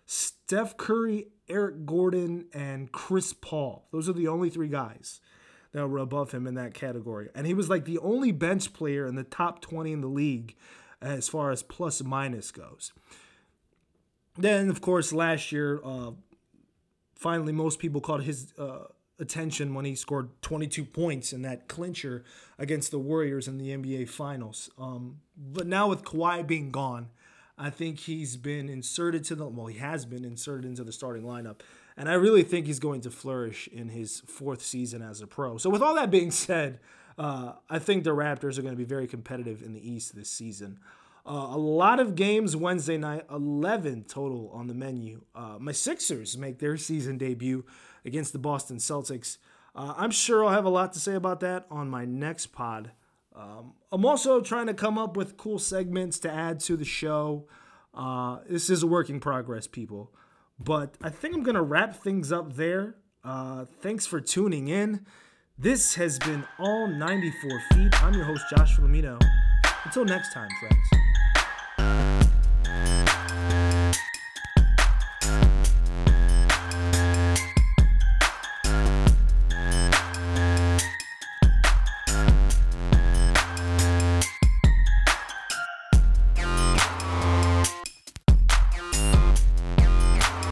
Steph 0.07 0.79
Curry, 0.79 1.29
Eric 1.49 1.85
Gordon, 1.85 2.47
and 2.55 2.91
Chris 2.91 3.35
Paul. 3.35 3.87
Those 3.93 4.09
are 4.09 4.15
the 4.15 4.29
only 4.29 4.49
three 4.49 4.69
guys 4.69 5.21
that 5.73 5.89
were 5.89 5.99
above 5.99 6.33
him 6.33 6.47
in 6.47 6.55
that 6.55 6.75
category. 6.75 7.29
And 7.35 7.47
he 7.47 7.55
was 7.55 7.69
like 7.69 7.85
the 7.85 7.99
only 7.99 8.33
bench 8.33 8.73
player 8.73 9.07
in 9.07 9.15
the 9.15 9.25
top 9.25 9.61
20 9.61 9.93
in 9.93 10.01
the 10.01 10.07
league 10.07 10.55
as 11.01 11.29
far 11.29 11.51
as 11.51 11.63
plus 11.63 12.03
minus 12.03 12.51
goes. 12.51 12.93
Then, 14.37 14.71
of 14.71 14.81
course, 14.81 15.13
last 15.13 15.53
year, 15.53 15.81
uh, 15.85 16.13
finally, 17.15 17.53
most 17.53 17.79
people 17.79 18.01
caught 18.01 18.23
his 18.23 18.55
uh, 18.59 18.85
attention 19.19 19.75
when 19.75 19.85
he 19.85 19.95
scored 19.95 20.31
22 20.43 20.85
points 20.85 21.33
in 21.33 21.43
that 21.43 21.69
clincher 21.69 22.25
against 22.59 22.91
the 22.91 22.99
Warriors 22.99 23.49
in 23.49 23.59
the 23.59 23.71
NBA 23.71 24.09
Finals. 24.09 24.71
Um, 24.79 25.21
but 25.37 25.67
now 25.67 25.89
with 25.89 26.05
Kawhi 26.05 26.47
being 26.47 26.71
gone, 26.71 27.09
I 27.59 27.71
think 27.71 28.01
he's 28.01 28.37
been 28.37 28.69
inserted 28.69 29.25
to 29.25 29.35
the 29.35 29.47
well, 29.47 29.67
he 29.67 29.79
has 29.79 30.05
been 30.05 30.25
inserted 30.25 30.65
into 30.65 30.83
the 30.83 30.93
starting 30.93 31.23
lineup, 31.23 31.61
and 31.97 32.09
I 32.09 32.15
really 32.15 32.43
think 32.43 32.67
he's 32.67 32.79
going 32.79 33.01
to 33.03 33.11
flourish 33.11 33.69
in 33.69 33.89
his 33.89 34.21
fourth 34.27 34.63
season 34.63 35.03
as 35.03 35.21
a 35.21 35.27
pro. 35.27 35.59
So 35.59 35.71
with 35.71 35.83
all 35.83 35.95
that 35.95 36.11
being 36.11 36.31
said, 36.31 36.81
uh, 37.19 37.53
I 37.69 37.79
think 37.79 38.05
the 38.05 38.11
Raptors 38.11 38.59
are 38.59 38.63
going 38.63 38.75
to 38.75 38.79
be 38.79 38.85
very 38.85 39.07
competitive 39.07 39.63
in 39.63 39.73
the 39.75 39.91
East 39.91 40.15
this 40.15 40.31
season. 40.31 40.79
Uh, 41.25 41.49
a 41.51 41.59
lot 41.59 42.01
of 42.01 42.17
games 42.17 42.57
Wednesday 42.57 42.97
night, 42.97 43.25
11 43.31 44.05
total 44.05 44.51
on 44.53 44.67
the 44.67 44.75
menu. 44.75 45.23
Uh, 45.35 45.57
my 45.61 45.71
Sixers 45.71 46.37
make 46.37 46.59
their 46.59 46.77
season 46.77 47.17
debut 47.17 47.65
against 48.05 48.33
the 48.33 48.39
Boston 48.39 48.79
Celtics. 48.79 49.39
Uh, 49.75 49.95
I'm 49.97 50.11
sure 50.11 50.45
I'll 50.45 50.53
have 50.53 50.65
a 50.65 50.71
lot 50.71 50.93
to 50.95 50.99
say 50.99 51.15
about 51.15 51.41
that 51.41 51.67
on 51.71 51.89
my 51.89 52.05
next 52.05 52.47
pod. 52.47 52.91
Um, 53.35 53.75
I'm 53.91 54.05
also 54.05 54.41
trying 54.41 54.67
to 54.67 54.75
come 54.75 54.99
up 54.99 55.17
with 55.17 55.37
cool 55.37 55.59
segments 55.59 56.19
to 56.21 56.31
add 56.31 56.61
to 56.61 56.77
the 56.77 56.85
show. 56.85 57.47
Uh, 57.95 58.39
this 58.49 58.69
is 58.69 58.83
a 58.83 58.87
work 58.87 59.09
in 59.09 59.21
progress, 59.21 59.67
people. 59.67 60.13
But 60.59 60.97
I 61.03 61.11
think 61.11 61.35
I'm 61.35 61.43
going 61.43 61.57
to 61.57 61.63
wrap 61.63 61.97
things 61.97 62.33
up 62.33 62.55
there. 62.55 62.97
Uh, 63.25 63.67
thanks 63.81 64.07
for 64.07 64.21
tuning 64.21 64.69
in. 64.69 65.07
This 65.59 65.95
has 65.95 66.19
been 66.19 66.45
All 66.59 66.89
94 66.89 67.63
Feet. 67.73 68.03
I'm 68.03 68.15
your 68.15 68.25
host, 68.25 68.45
Josh 68.51 68.77
Filomeno. 68.77 69.21
Until 69.85 70.05
next 70.05 70.33
time, 70.33 70.49
friends. 70.61 71.12